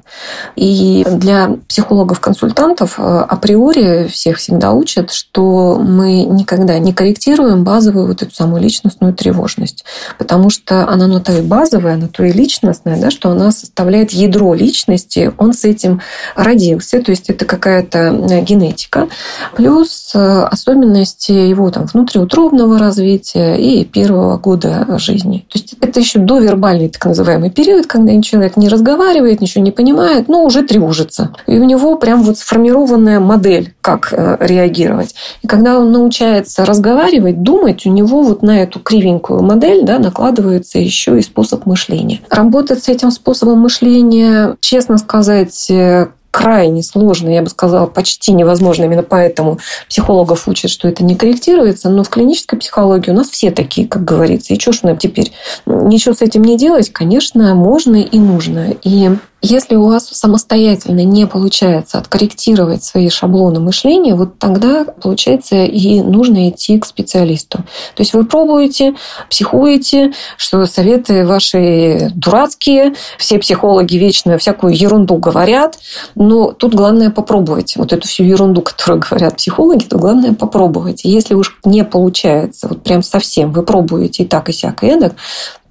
И 0.56 1.04
для 1.10 1.58
психологов-консультантов 1.68 3.00
э, 3.00 3.02
априори 3.02 4.08
всех 4.08 4.38
всегда 4.38 4.72
учат, 4.74 5.12
что 5.12 5.80
мы 5.80 6.24
никогда 6.26 6.78
не 6.78 6.94
корректируем 6.94 7.64
базовую 7.64 8.08
вот 8.08 8.22
эту 8.22 8.36
самую 8.36 8.62
личностную 8.62 9.14
тревожность. 9.16 9.84
Потому 10.20 10.52
что 10.52 10.88
она 10.88 11.08
на 11.08 11.20
то 11.20 11.32
и 11.34 11.42
базовая, 11.42 11.96
она 11.96 12.08
то 12.08 12.24
и 12.24 12.32
личностная, 12.32 13.02
да, 13.02 13.10
что 13.10 13.32
она 13.32 13.52
составляет 13.52 14.12
ядро 14.12 14.54
личности, 14.54 15.34
он 15.40 15.54
с 15.54 15.64
этим 15.66 16.02
родился. 16.36 17.02
То 17.02 17.10
есть 17.10 17.32
это 17.32 17.46
какая-то 17.46 18.00
э, 18.00 18.42
генетика. 18.42 19.08
Плюс 19.56 20.12
э, 20.14 20.20
особенности 20.20 21.32
его 21.32 21.72
там, 21.72 21.88
внутриутробного 21.88 22.78
развития, 22.78 23.56
и 23.56 23.86
первого 23.86 24.38
года 24.38 24.86
жизни. 25.00 25.15
То 25.24 25.60
есть 25.60 25.76
это 25.82 26.00
еще 26.00 26.20
довербальный 26.20 26.90
так 26.90 27.06
называемый 27.06 27.50
период, 27.50 27.88
когда 27.88 28.22
человек 28.22 28.58
не 28.58 28.70
разговаривает, 28.70 29.42
ничего 29.42 29.64
не 29.64 29.72
понимает, 29.72 30.28
но 30.28 30.44
уже 30.44 30.64
тревожится. 30.64 31.32
И 31.48 31.58
у 31.58 31.64
него 31.64 31.96
прям 31.98 32.24
вот 32.24 32.38
сформированная 32.38 33.20
модель, 33.20 33.74
как 33.82 34.10
э, 34.12 34.38
реагировать. 34.40 35.16
И 35.42 35.48
когда 35.48 35.80
он 35.80 35.92
научается 35.92 36.66
разговаривать, 36.66 37.44
думать, 37.44 37.86
у 37.86 37.92
него 37.92 38.24
вот 38.24 38.42
на 38.42 38.62
эту 38.62 38.80
кривенькую 38.80 39.44
модель 39.44 39.84
да, 39.84 40.00
накладывается 40.00 40.80
еще 40.80 41.18
и 41.20 41.22
способ 41.22 41.66
мышления. 41.66 42.22
Работать 42.30 42.84
с 42.84 42.90
этим 42.90 43.12
способом 43.12 43.60
мышления, 43.60 44.58
честно 44.60 44.98
сказать, 44.98 45.70
э, 45.70 46.08
крайне 46.36 46.84
сложно, 46.84 47.30
я 47.30 47.42
бы 47.42 47.50
сказала, 47.50 47.86
почти 47.86 48.34
невозможно. 48.34 48.84
Именно 48.84 49.04
поэтому 49.04 49.60
психологов 49.88 50.50
учат, 50.50 50.70
что 50.70 50.90
это 50.90 51.02
не 51.02 51.16
корректируется. 51.16 51.90
Но 51.90 52.04
в 52.04 52.10
клинической 52.10 52.60
психологии 52.60 53.10
у 53.10 53.14
нас 53.14 53.30
все 53.30 53.52
такие, 53.52 53.88
как 53.88 54.04
говорится. 54.04 54.54
И 54.54 54.60
что 54.60 54.74
ж 54.74 54.84
нам 54.84 54.98
теперь? 54.98 55.32
Ничего 55.66 56.14
с 56.14 56.22
этим 56.22 56.44
не 56.44 56.58
делать, 56.58 56.92
конечно, 56.92 57.56
можно 57.56 57.96
и 57.96 58.20
нужно. 58.20 58.76
И 58.84 59.12
если 59.46 59.76
у 59.76 59.86
вас 59.86 60.08
самостоятельно 60.08 61.04
не 61.04 61.28
получается 61.28 62.00
откорректировать 62.00 62.84
свои 62.84 63.10
шаблоны 63.10 63.60
мышления, 63.60 64.16
вот 64.16 64.40
тогда, 64.40 64.86
получается, 64.86 65.66
и 65.66 66.02
нужно 66.02 66.50
идти 66.50 66.80
к 66.80 66.86
специалисту. 66.86 67.60
То 67.96 68.02
есть 68.02 68.14
вы 68.14 68.26
пробуете, 68.26 68.96
психуете, 69.30 70.14
что 70.38 70.66
советы 70.66 71.28
ваши 71.28 72.12
дурацкие, 72.16 72.96
все 73.20 73.38
психологи 73.38 73.98
вечно 73.98 74.38
всякую 74.40 74.76
ерунду 74.76 75.18
говорят, 75.18 75.78
но 76.16 76.52
тут 76.52 76.74
главное 76.74 77.12
попробовать. 77.12 77.76
Вот 77.78 77.94
эту 77.94 78.08
всю 78.08 78.24
ерунду, 78.24 78.62
которую 78.64 79.04
говорят 79.08 79.38
психологи, 79.38 79.84
то 79.84 79.98
главное 79.98 80.34
попробовать. 80.34 81.02
Если 81.04 81.36
уж 81.36 81.60
не 81.64 81.84
получается, 81.84 82.68
вот 82.68 82.82
прям 82.84 83.04
совсем, 83.04 83.52
вы 83.52 83.62
пробуете 83.62 84.24
и 84.24 84.26
так, 84.26 84.50
и 84.50 84.54
сяк, 84.54 84.84
и 84.84 84.88
эдак, 84.88 85.14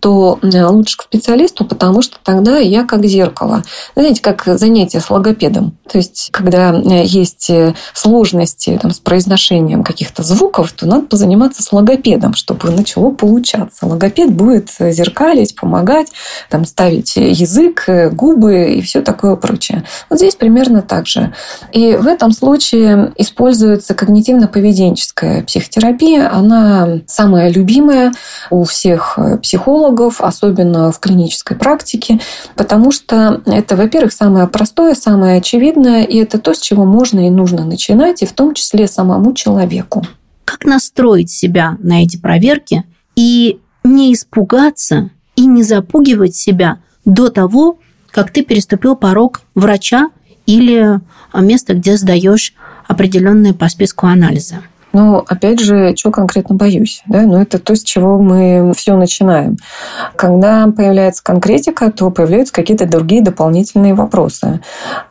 то 0.04 0.38
э, 0.42 0.66
лучше 0.66 0.98
к 0.98 1.02
специалисту, 1.04 1.64
потому 1.64 2.02
что 2.02 2.18
тогда 2.22 2.58
я 2.58 2.84
как 2.84 3.06
зеркало. 3.06 3.62
Знаете, 3.96 4.20
как 4.20 4.42
занятие 4.44 5.00
с 5.00 5.08
логопедом. 5.08 5.78
То 5.90 5.96
есть, 5.96 6.28
когда 6.30 6.74
э, 6.74 7.04
есть 7.06 7.48
э, 7.48 7.72
сложности 7.94 8.78
там, 8.82 8.90
с 8.90 9.00
произношением 9.00 9.82
каких-то 9.82 10.22
звуков, 10.22 10.72
то 10.72 10.86
надо 10.86 11.06
позаниматься 11.06 11.62
с 11.62 11.72
логопедом, 11.72 12.34
чтобы 12.34 12.70
начало 12.70 13.12
получаться. 13.12 13.86
Логопед 13.86 14.30
будет 14.30 14.68
зеркалить, 14.78 15.56
помогать, 15.56 16.08
там, 16.50 16.66
ставить 16.66 17.16
язык, 17.16 17.88
губы 18.12 18.74
и 18.74 18.82
все 18.82 19.00
такое 19.00 19.36
прочее. 19.36 19.84
Вот 20.10 20.18
здесь 20.18 20.34
примерно 20.34 20.82
так 20.82 21.06
же. 21.06 21.32
И 21.72 21.96
в 21.96 22.06
этом 22.06 22.32
случае 22.32 23.14
используется 23.16 23.94
когнитивно-поведенческая 23.94 25.46
психотерапия. 25.46 26.30
Она 26.30 26.98
самая 27.06 27.50
любимая 27.50 28.12
у 28.50 28.64
всех 28.64 29.18
психологов, 29.40 29.93
психологов, 29.94 30.20
особенно 30.20 30.92
в 30.92 30.98
клинической 30.98 31.56
практике, 31.56 32.20
потому 32.56 32.90
что 32.90 33.42
это, 33.46 33.76
во-первых, 33.76 34.12
самое 34.12 34.46
простое, 34.46 34.94
самое 34.94 35.38
очевидное, 35.38 36.04
и 36.04 36.18
это 36.18 36.38
то, 36.38 36.54
с 36.54 36.60
чего 36.60 36.84
можно 36.84 37.26
и 37.26 37.30
нужно 37.30 37.64
начинать, 37.64 38.22
и 38.22 38.26
в 38.26 38.32
том 38.32 38.54
числе 38.54 38.86
самому 38.86 39.32
человеку. 39.34 40.04
Как 40.44 40.64
настроить 40.64 41.30
себя 41.30 41.76
на 41.80 42.02
эти 42.02 42.16
проверки 42.16 42.84
и 43.16 43.58
не 43.84 44.12
испугаться 44.12 45.10
и 45.36 45.46
не 45.46 45.62
запугивать 45.62 46.34
себя 46.34 46.78
до 47.04 47.28
того, 47.28 47.78
как 48.10 48.30
ты 48.30 48.44
переступил 48.44 48.96
порог 48.96 49.42
врача 49.54 50.10
или 50.46 51.00
места, 51.34 51.74
где 51.74 51.96
сдаешь 51.96 52.54
определенные 52.86 53.54
по 53.54 53.68
списку 53.68 54.06
анализы? 54.06 54.56
Но, 54.94 55.24
опять 55.28 55.60
же, 55.60 55.92
чего 55.94 56.12
конкретно 56.12 56.54
боюсь? 56.54 57.02
Да? 57.06 57.22
Но 57.22 57.32
ну, 57.32 57.42
это 57.42 57.58
то, 57.58 57.74
с 57.74 57.82
чего 57.82 58.18
мы 58.18 58.72
все 58.76 58.96
начинаем. 58.96 59.56
Когда 60.16 60.66
появляется 60.74 61.22
конкретика, 61.22 61.90
то 61.90 62.10
появляются 62.10 62.54
какие-то 62.54 62.86
другие 62.86 63.22
дополнительные 63.22 63.94
вопросы. 63.94 64.60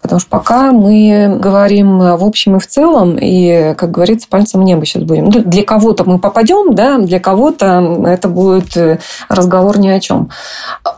Потому 0.01 0.19
что 0.19 0.29
пока 0.29 0.71
мы 0.71 1.37
говорим 1.39 1.99
в 1.99 2.23
общем 2.23 2.55
и 2.55 2.59
в 2.59 2.67
целом, 2.67 3.17
и, 3.19 3.75
как 3.77 3.91
говорится, 3.91 4.27
пальцем 4.29 4.61
в 4.61 4.63
небо 4.63 4.85
сейчас 4.85 5.03
будем. 5.03 5.25
Ну, 5.25 5.43
для 5.43 5.63
кого-то 5.63 6.05
мы 6.05 6.17
попадем, 6.17 6.73
да, 6.73 6.97
для 6.97 7.19
кого-то 7.19 8.03
это 8.07 8.29
будет 8.29 9.01
разговор 9.27 9.79
ни 9.79 9.89
о 9.89 9.99
чем. 9.99 10.29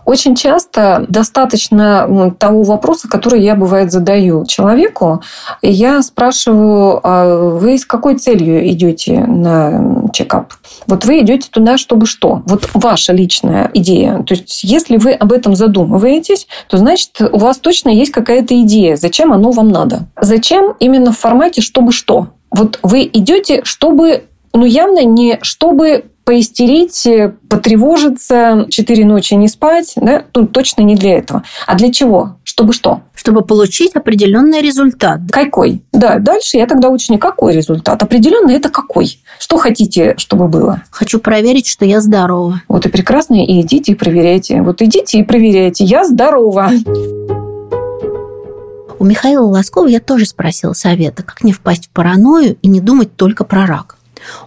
Очень 0.05 0.35
часто 0.35 1.05
достаточно 1.09 2.35
того 2.37 2.63
вопроса, 2.63 3.07
который 3.07 3.41
я, 3.41 3.55
бывает, 3.55 3.91
задаю 3.91 4.45
человеку, 4.45 5.23
я 5.63 6.03
спрашиваю, 6.03 6.99
а 7.03 7.49
вы 7.49 7.77
с 7.79 7.85
какой 7.85 8.17
целью 8.17 8.74
идете 8.75 9.19
на 9.21 10.03
чекап. 10.13 10.53
Вот 10.85 11.05
вы 11.05 11.21
идете 11.21 11.49
туда, 11.49 11.77
чтобы 11.77 12.05
что? 12.05 12.43
Вот 12.45 12.69
ваша 12.73 13.13
личная 13.13 13.71
идея. 13.73 14.23
То 14.23 14.35
есть, 14.35 14.63
если 14.63 14.97
вы 14.97 15.13
об 15.13 15.31
этом 15.31 15.55
задумываетесь, 15.55 16.47
то 16.67 16.77
значит, 16.77 17.19
у 17.19 17.37
вас 17.37 17.57
точно 17.57 17.89
есть 17.89 18.11
какая-то 18.11 18.61
идея, 18.61 18.95
зачем 18.95 19.33
оно 19.33 19.51
вам 19.51 19.69
надо. 19.69 20.07
Зачем 20.19 20.75
именно 20.79 21.11
в 21.11 21.17
формате 21.17 21.61
чтобы 21.61 21.91
что? 21.91 22.27
Вот 22.51 22.79
вы 22.83 23.09
идете, 23.11 23.61
чтобы 23.63 24.25
ну, 24.53 24.65
явно 24.65 25.03
не 25.03 25.39
чтобы 25.41 26.05
поистерить, 26.23 27.07
потревожиться, 27.49 28.65
четыре 28.69 29.05
ночи 29.05 29.35
не 29.35 29.47
спать, 29.47 29.93
да, 29.95 30.23
тут 30.31 30.51
точно 30.51 30.81
не 30.81 30.95
для 30.95 31.19
этого. 31.19 31.43
А 31.67 31.75
для 31.75 31.91
чего? 31.91 32.37
Чтобы 32.43 32.73
что? 32.73 33.01
Чтобы 33.25 33.41
получить 33.41 33.95
определенный 33.95 34.61
результат. 34.61 35.21
Какой? 35.31 35.81
Да, 35.91 36.19
дальше 36.19 36.57
я 36.57 36.67
тогда 36.67 36.91
учу 36.91 37.11
не 37.11 37.17
какой 37.17 37.55
результат. 37.55 38.03
Определенный 38.03 38.53
это 38.53 38.69
какой? 38.69 39.19
Что 39.39 39.57
хотите, 39.57 40.13
чтобы 40.19 40.47
было? 40.47 40.83
Хочу 40.91 41.17
проверить, 41.17 41.65
что 41.65 41.85
я 41.85 42.01
здорова. 42.01 42.61
Вот 42.67 42.85
и 42.85 42.89
прекрасно, 42.89 43.43
и 43.43 43.61
идите 43.61 43.93
и 43.93 43.95
проверяйте. 43.95 44.61
Вот 44.61 44.83
идите 44.83 45.17
и 45.17 45.23
проверяйте. 45.23 45.85
Я 45.85 46.05
здорова. 46.05 46.69
У 48.99 49.03
Михаила 49.03 49.47
Лоскова 49.47 49.87
я 49.87 49.99
тоже 49.99 50.27
спросила 50.27 50.73
совета, 50.73 51.23
как 51.23 51.43
не 51.43 51.51
впасть 51.51 51.87
в 51.87 51.89
паранойю 51.89 52.57
и 52.61 52.67
не 52.67 52.79
думать 52.79 53.15
только 53.15 53.43
про 53.43 53.65
рак. 53.65 53.97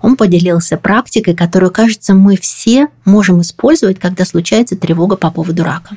Он 0.03 0.15
поделился 0.17 0.77
практикой, 0.77 1.35
которую, 1.35 1.73
кажется, 1.73 2.15
мы 2.15 2.37
все 2.37 2.87
можем 3.05 3.41
использовать, 3.41 3.99
когда 3.99 4.25
случается 4.25 4.77
тревога 4.77 5.17
по 5.17 5.33
поводу 5.33 5.65
рака. 5.65 5.97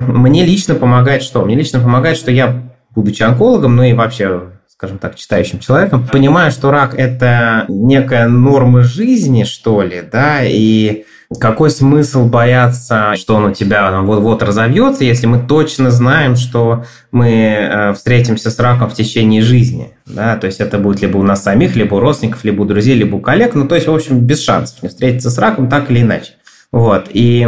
Мне 0.00 0.44
лично 0.44 0.74
помогает 0.74 1.22
что? 1.22 1.44
Мне 1.44 1.54
лично 1.54 1.78
помогает, 1.78 2.16
что 2.16 2.30
я 2.30 2.62
будучи 2.94 3.22
онкологом, 3.22 3.76
ну 3.76 3.84
и 3.84 3.92
вообще 3.92 4.50
скажем 4.80 4.96
так, 4.96 5.14
читающим 5.14 5.58
человеком, 5.58 6.08
понимаю, 6.10 6.50
что 6.50 6.70
рак– 6.70 6.94
это 6.96 7.66
некая 7.68 8.28
норма 8.28 8.82
жизни, 8.82 9.44
что 9.44 9.82
ли, 9.82 10.02
да, 10.10 10.38
и 10.42 11.04
какой 11.38 11.70
смысл 11.70 12.24
бояться, 12.26 13.14
что 13.16 13.36
он 13.36 13.44
у 13.44 13.54
тебя 13.54 14.00
вот-вот 14.00 14.42
разовьется, 14.42 15.04
если 15.04 15.26
мы 15.26 15.38
точно 15.38 15.90
знаем, 15.90 16.34
что 16.34 16.84
мы 17.12 17.30
э, 17.30 17.92
встретимся 17.92 18.50
с 18.50 18.58
раком 18.58 18.88
в 18.88 18.94
течение 18.94 19.40
жизни? 19.40 19.92
Да? 20.06 20.36
То 20.36 20.46
есть 20.46 20.60
это 20.60 20.78
будет 20.78 21.02
либо 21.02 21.18
у 21.18 21.22
нас 21.22 21.44
самих, 21.44 21.76
либо 21.76 21.94
у 21.96 22.00
родственников, 22.00 22.42
либо 22.42 22.62
у 22.62 22.64
друзей, 22.64 22.96
либо 22.96 23.16
у 23.16 23.20
коллег. 23.20 23.54
Ну, 23.54 23.68
то 23.68 23.76
есть, 23.76 23.86
в 23.86 23.94
общем, 23.94 24.20
без 24.20 24.42
шансов 24.42 24.82
не 24.82 24.88
встретиться 24.88 25.30
с 25.30 25.38
раком 25.38 25.68
так 25.68 25.88
или 25.90 26.00
иначе. 26.00 26.32
Вот. 26.72 27.08
И 27.12 27.46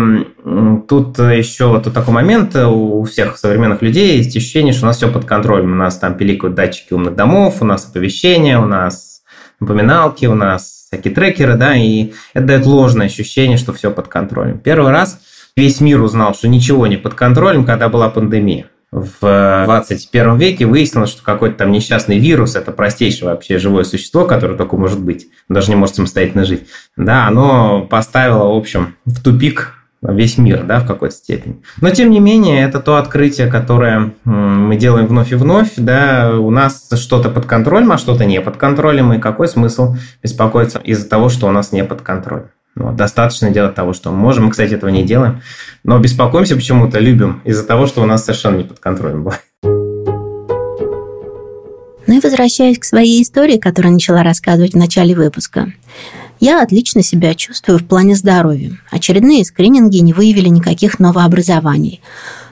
тут 0.89 1.19
еще 1.19 1.69
вот 1.69 1.93
такой 1.93 2.13
момент, 2.13 2.57
у 2.57 3.05
всех 3.05 3.39
современных 3.39 3.81
людей 3.81 4.17
есть 4.17 4.37
ощущение, 4.37 4.73
что 4.73 4.85
у 4.85 4.87
нас 4.87 4.97
все 4.97 5.11
под 5.11 5.25
контролем. 5.25 5.73
У 5.73 5.77
нас 5.77 5.97
там 5.99 6.17
пиликают 6.17 6.57
датчики 6.57 6.93
умных 6.93 7.15
домов, 7.15 7.59
у 7.61 7.65
нас 7.65 7.89
оповещения, 7.89 8.59
у 8.59 8.67
нас 8.67 9.23
напоминалки, 9.61 10.27
у 10.27 10.35
нас 10.35 10.89
всякие 10.89 11.15
трекеры, 11.15 11.55
да, 11.55 11.77
и 11.77 12.13
это 12.35 12.47
дает 12.47 12.67
ложное 12.67 13.07
ощущение, 13.07 13.59
что 13.59 13.73
все 13.73 13.93
под 13.93 14.09
контролем. 14.09 14.59
Первый 14.59 14.91
раз 14.91 15.21
весь 15.57 15.81
мир 15.81 16.03
узнал, 16.03 16.35
что 16.35 16.49
ничего 16.49 16.89
не 16.89 16.97
под 16.97 17.15
контролем, 17.15 17.65
когда 17.65 17.89
была 17.89 18.11
пандемия. 18.11 18.67
В 18.93 19.63
21 19.65 20.37
веке 20.37 20.67
выяснилось, 20.67 21.11
что 21.11 21.23
какой-то 21.23 21.57
там 21.57 21.73
несчастный 21.73 22.19
вирус, 22.19 22.57
это 22.57 22.73
простейшее 22.73 23.31
вообще 23.31 23.59
живое 23.59 23.85
существо, 23.85 24.27
которое 24.27 24.55
только 24.57 24.77
может 24.77 25.01
быть, 25.01 25.29
даже 25.49 25.71
не 25.71 25.77
может 25.77 25.97
самостоятельно 25.97 26.45
жить, 26.45 26.69
да, 26.95 27.27
оно 27.27 27.87
поставило, 27.87 28.53
в 28.53 28.57
общем, 28.57 28.97
в 29.07 29.23
тупик 29.23 29.73
весь 30.03 30.37
мир, 30.37 30.65
да, 30.65 30.81
в 30.81 30.87
какой-то 30.87 31.15
степени. 31.15 31.63
Но, 31.81 31.89
тем 31.89 32.11
не 32.11 32.21
менее, 32.21 32.65
это 32.65 32.81
то 32.81 32.97
открытие, 32.97 33.47
которое 33.47 34.13
мы 34.25 34.77
делаем 34.77 35.07
вновь 35.07 35.33
и 35.33 35.37
вновь, 35.37 35.73
да, 35.77 36.33
у 36.39 36.51
нас 36.51 36.91
что-то 36.95 37.31
под 37.31 37.47
контролем, 37.47 37.93
а 37.93 37.99
что-то 37.99 38.27
не 38.27 38.43
под 38.43 38.59
контролем, 38.59 39.15
и 39.15 39.19
какой 39.19 39.49
смысл 39.49 39.97
беспокоиться 40.23 40.79
из-за 40.81 41.09
того, 41.09 41.31
что 41.31 41.47
у 41.47 41.51
нас 41.51 41.73
не 41.73 41.83
под 41.83 42.03
контролем. 42.03 42.51
Ну, 42.75 42.93
достаточно 42.93 43.51
делать 43.51 43.75
того, 43.75 43.93
что 43.93 44.11
мы 44.11 44.17
можем. 44.17 44.47
Мы, 44.47 44.51
кстати, 44.51 44.75
этого 44.75 44.91
не 44.91 45.05
делаем. 45.05 45.43
Но 45.85 45.99
беспокоимся 45.99 46.57
почему-то, 46.57 46.99
любим 46.99 47.43
из-за 47.45 47.65
того, 47.65 47.87
что 47.87 48.03
у 48.03 48.07
нас 48.07 48.25
совершенно 48.25 48.57
не 48.57 48.65
под 48.65 48.79
контролем 48.79 49.25
бывает. 49.25 49.43
Ну 52.07 52.19
и 52.19 52.21
возвращаясь 52.21 52.79
к 52.79 52.85
своей 52.85 53.23
истории, 53.23 53.59
которую 53.59 53.95
начала 53.95 54.23
рассказывать 54.23 54.73
в 54.73 54.77
начале 54.77 55.15
выпуска. 55.15 55.73
Я 56.41 56.63
отлично 56.63 57.03
себя 57.03 57.35
чувствую 57.35 57.79
в 57.79 57.87
плане 57.87 58.17
здоровья. 58.17 58.77
Очередные 58.91 59.45
скрининги 59.45 59.99
не 59.99 60.13
выявили 60.13 60.49
никаких 60.49 60.99
новообразований. 60.99 62.01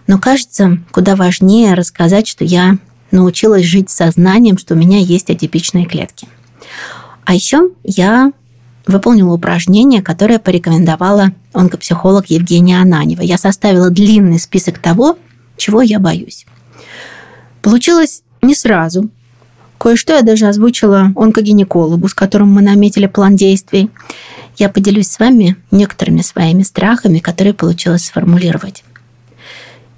Но 0.07 0.19
кажется, 0.19 0.79
куда 0.93 1.17
важнее 1.17 1.75
рассказать, 1.75 2.29
что 2.29 2.45
я 2.45 2.79
научилась 3.11 3.65
жить 3.65 3.91
сознанием, 3.91 4.59
что 4.59 4.75
у 4.75 4.77
меня 4.77 4.99
есть 4.99 5.31
атипичные 5.31 5.87
клетки. 5.87 6.29
А 7.25 7.35
еще 7.35 7.71
я 7.83 8.33
выполнила 8.87 9.33
упражнение, 9.33 10.03
которое 10.03 10.39
порекомендовала 10.39 11.33
онкопсихолог 11.53 12.27
Евгения 12.27 12.81
Ананева. 12.81 13.23
Я 13.23 13.39
составила 13.39 13.91
длинный 13.91 14.39
список 14.39 14.79
того, 14.79 15.19
чего 15.57 15.83
я 15.83 15.99
боюсь. 15.99 16.47
Получилось 17.63 18.23
не 18.43 18.55
сразу, 18.55 19.11
Кое-что 19.81 20.13
я 20.13 20.21
даже 20.21 20.47
озвучила 20.47 21.11
онкогинекологу, 21.17 22.07
с 22.07 22.13
которым 22.13 22.53
мы 22.53 22.61
наметили 22.61 23.07
план 23.07 23.35
действий. 23.35 23.91
Я 24.59 24.69
поделюсь 24.69 25.09
с 25.09 25.19
вами 25.19 25.57
некоторыми 25.71 26.21
своими 26.21 26.63
страхами, 26.65 27.19
которые 27.19 27.55
получилось 27.55 28.05
сформулировать. 28.05 28.85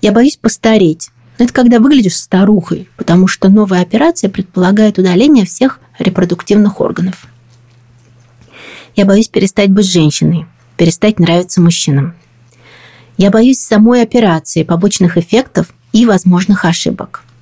Я 0.00 0.12
боюсь 0.12 0.36
постареть. 0.36 1.10
Это 1.38 1.52
когда 1.52 1.80
выглядишь 1.80 2.16
старухой, 2.16 2.88
потому 2.96 3.26
что 3.26 3.48
новая 3.48 3.82
операция 3.82 4.30
предполагает 4.30 5.00
удаление 5.00 5.44
всех 5.44 5.80
репродуктивных 5.98 6.80
органов. 6.80 7.26
Я 8.94 9.04
боюсь 9.04 9.28
перестать 9.28 9.70
быть 9.70 9.86
женщиной, 9.86 10.46
перестать 10.76 11.18
нравиться 11.18 11.60
мужчинам. 11.60 12.14
Я 13.16 13.30
боюсь 13.30 13.58
самой 13.58 14.02
операции, 14.02 14.62
побочных 14.62 15.16
эффектов 15.16 15.72
и 15.92 16.06
возможных 16.06 16.64
ошибок– 16.64 17.22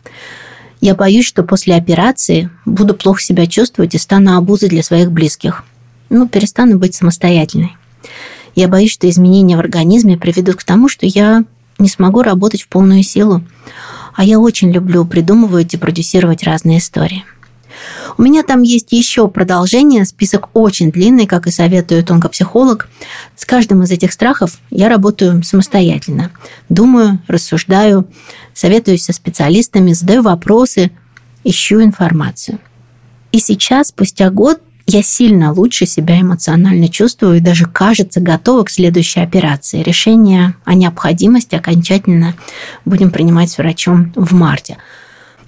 я 0.80 0.94
боюсь, 0.94 1.26
что 1.26 1.42
после 1.42 1.74
операции 1.74 2.48
буду 2.64 2.94
плохо 2.94 3.20
себя 3.20 3.46
чувствовать 3.46 3.94
и 3.94 3.98
стану 3.98 4.36
обузой 4.36 4.70
для 4.70 4.82
своих 4.82 5.12
близких. 5.12 5.64
Ну, 6.08 6.26
перестану 6.26 6.78
быть 6.78 6.94
самостоятельной. 6.94 7.76
Я 8.54 8.66
боюсь, 8.66 8.90
что 8.90 9.08
изменения 9.08 9.56
в 9.56 9.60
организме 9.60 10.16
приведут 10.16 10.56
к 10.56 10.64
тому, 10.64 10.88
что 10.88 11.04
я 11.06 11.44
не 11.78 11.88
смогу 11.88 12.22
работать 12.22 12.62
в 12.62 12.68
полную 12.68 13.02
силу. 13.02 13.44
А 14.14 14.24
я 14.24 14.40
очень 14.40 14.72
люблю 14.72 15.04
придумывать 15.04 15.74
и 15.74 15.76
продюсировать 15.76 16.42
разные 16.44 16.78
истории. 16.78 17.24
У 18.18 18.22
меня 18.22 18.42
там 18.42 18.62
есть 18.62 18.92
еще 18.92 19.28
продолжение, 19.28 20.04
список 20.04 20.50
очень 20.54 20.90
длинный, 20.90 21.26
как 21.26 21.46
и 21.46 21.50
советует 21.50 22.10
онкопсихолог. 22.10 22.88
С 23.36 23.44
каждым 23.44 23.82
из 23.82 23.90
этих 23.90 24.12
страхов 24.12 24.58
я 24.70 24.88
работаю 24.88 25.42
самостоятельно. 25.42 26.30
Думаю, 26.68 27.20
рассуждаю, 27.28 28.06
советуюсь 28.54 29.04
со 29.04 29.12
специалистами, 29.12 29.92
задаю 29.92 30.22
вопросы, 30.22 30.90
ищу 31.44 31.82
информацию. 31.82 32.58
И 33.32 33.38
сейчас, 33.38 33.88
спустя 33.88 34.30
год, 34.30 34.60
я 34.86 35.02
сильно 35.02 35.52
лучше 35.52 35.86
себя 35.86 36.20
эмоционально 36.20 36.88
чувствую 36.88 37.36
и 37.36 37.40
даже, 37.40 37.66
кажется, 37.66 38.20
готова 38.20 38.64
к 38.64 38.70
следующей 38.70 39.20
операции. 39.20 39.82
Решение 39.82 40.54
о 40.64 40.74
необходимости 40.74 41.54
окончательно 41.54 42.34
будем 42.84 43.10
принимать 43.10 43.50
с 43.50 43.58
врачом 43.58 44.12
в 44.16 44.34
марте. 44.34 44.78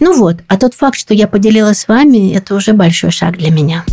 Ну 0.04 0.18
вот, 0.18 0.38
а 0.48 0.58
тот 0.58 0.74
факт, 0.74 0.98
что 0.98 1.14
я 1.14 1.28
поделилась 1.28 1.78
с 1.78 1.86
вами, 1.86 2.34
это 2.34 2.56
уже 2.56 2.72
большой 2.72 3.12
шаг 3.12 3.38
для 3.38 3.52
меня. 3.52 3.84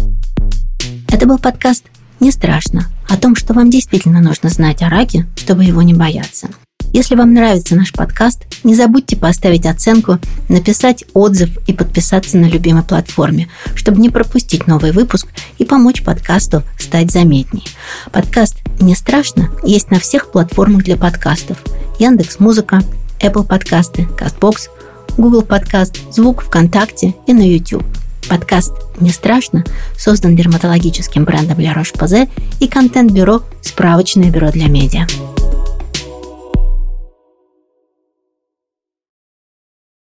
Это 1.08 1.28
был 1.28 1.38
подкаст 1.38 1.86
«Не 2.20 2.32
страшно» 2.32 2.88
о 3.08 3.16
том, 3.16 3.36
что 3.36 3.54
вам 3.54 3.70
действительно 3.70 4.20
нужно 4.20 4.50
знать 4.50 4.82
о 4.82 4.90
раке, 4.90 5.28
чтобы 5.36 5.66
его 5.66 5.84
не 5.84 5.94
бояться. 5.94 6.50
Если 6.94 7.14
вам 7.14 7.36
нравится 7.36 7.76
наш 7.76 7.94
подкаст, 7.94 8.42
не 8.64 8.74
забудьте 8.74 9.18
поставить 9.18 9.68
оценку, 9.68 10.18
написать 10.48 11.06
отзыв 11.14 11.56
и 11.68 11.74
подписаться 11.74 12.40
на 12.40 12.46
любимой 12.46 12.82
платформе, 12.82 13.48
чтобы 13.76 14.02
не 14.02 14.10
пропустить 14.10 14.66
новый 14.66 14.92
выпуск 14.92 15.28
и 15.60 15.64
помочь 15.64 16.02
подкасту 16.04 16.64
стать 16.80 17.12
заметней. 17.12 17.68
Подкаст 18.12 18.56
«Не 18.80 18.96
страшно» 18.96 19.52
есть 19.64 19.92
на 19.92 20.00
всех 20.00 20.32
платформах 20.32 20.86
для 20.86 20.98
подкастов. 20.98 21.60
Яндекс 22.00 22.40
Музыка, 22.40 22.82
Apple 23.22 23.46
подкасты, 23.46 24.08
Castbox– 24.18 24.70
Google 25.20 25.44
Подкаст, 25.44 26.14
Звук, 26.14 26.44
ВКонтакте 26.44 27.14
и 27.28 27.34
на 27.34 27.42
YouTube. 27.42 27.84
Подкаст 28.30 28.72
«Не 29.02 29.12
страшно» 29.12 29.66
создан 29.98 30.34
дерматологическим 30.34 31.26
брендом 31.26 31.60
«Ля 31.60 31.74
Рош-Позе» 31.74 32.30
и 32.62 32.70
контент-бюро 32.70 33.42
«Справочное 33.62 34.32
бюро 34.32 34.50
для 34.52 34.68
медиа». 34.68 35.08